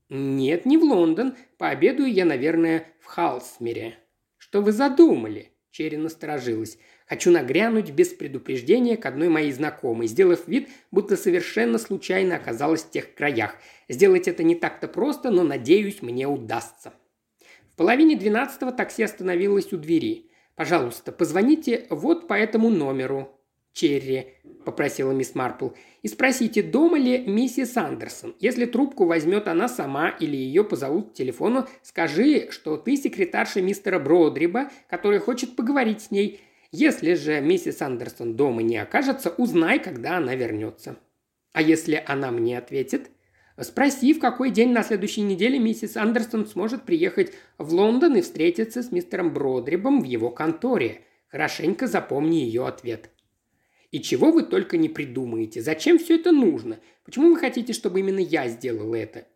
[0.08, 1.34] «Нет, не в Лондон.
[1.58, 3.98] Пообедаю я, наверное, в Халсмере».
[4.36, 6.78] «Что вы задумали?» Черри насторожилась.
[7.08, 12.90] «Хочу нагрянуть без предупреждения к одной моей знакомой, сделав вид, будто совершенно случайно оказалась в
[12.90, 13.56] тех краях.
[13.88, 16.92] Сделать это не так-то просто, но, надеюсь, мне удастся»
[17.76, 20.30] половине двенадцатого такси остановилось у двери.
[20.54, 23.36] «Пожалуйста, позвоните вот по этому номеру».
[23.76, 24.28] «Черри»,–
[24.64, 25.68] попросила мисс Марпл,–
[26.02, 28.34] «и спросите, дома ли миссис Андерсон.
[28.40, 33.98] Если трубку возьмет она сама или ее позовут к телефону, скажи, что ты секретарша мистера
[33.98, 36.40] Бродриба, который хочет поговорить с ней.
[36.72, 40.96] Если же миссис Андерсон дома не окажется, узнай, когда она вернется».
[41.52, 43.10] «А если она мне ответит?»
[43.60, 48.82] Спроси, в какой день на следующей неделе миссис Андерсон сможет приехать в Лондон и встретиться
[48.82, 51.02] с мистером Бродрибом в его конторе.
[51.28, 53.10] Хорошенько запомни ее ответ.
[53.92, 55.62] И чего вы только не придумаете?
[55.62, 56.80] Зачем все это нужно?
[57.04, 59.26] Почему вы хотите, чтобы именно я сделал это?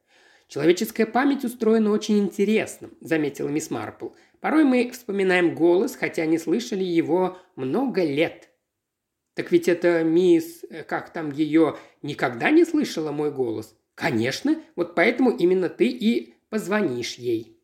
[0.48, 4.08] Человеческая память устроена очень интересно, заметила мисс Марпл.
[4.40, 8.50] Порой мы вспоминаем голос, хотя не слышали его много лет.
[9.34, 13.76] Так ведь это мисс, э, как там ее, никогда не слышала мой голос?
[14.00, 17.58] «Конечно, вот поэтому именно ты и позвонишь ей».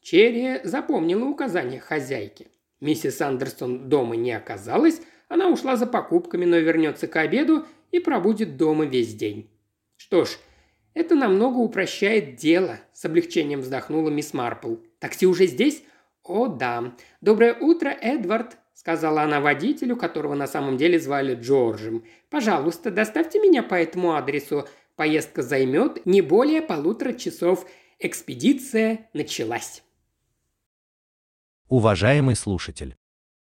[0.00, 2.48] Черри запомнила указания хозяйки.
[2.80, 8.56] Миссис Андерсон дома не оказалась, она ушла за покупками, но вернется к обеду и пробудет
[8.56, 9.48] дома весь день.
[9.94, 10.38] Что ж,
[10.92, 14.74] это намного упрощает дело, с облегчением вздохнула мисс Марпл.
[14.98, 15.84] Такси уже здесь?
[16.24, 16.96] О, да.
[17.20, 22.02] Доброе утро, Эдвард, сказала она водителю, которого на самом деле звали Джорджем.
[22.30, 24.66] «Пожалуйста, доставьте меня по этому адресу.
[25.00, 27.64] Поездка займет не более полутора часов.
[27.98, 29.82] Экспедиция началась».
[31.70, 32.98] Уважаемый слушатель,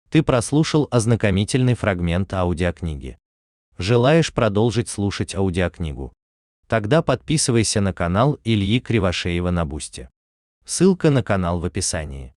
[0.09, 3.17] ты прослушал ознакомительный фрагмент аудиокниги.
[3.77, 6.13] Желаешь продолжить слушать аудиокнигу?
[6.69, 10.09] Тогда подписывайся на канал Ильи Кривошеева на Бусте.
[10.63, 12.33] Ссылка на канал в описании.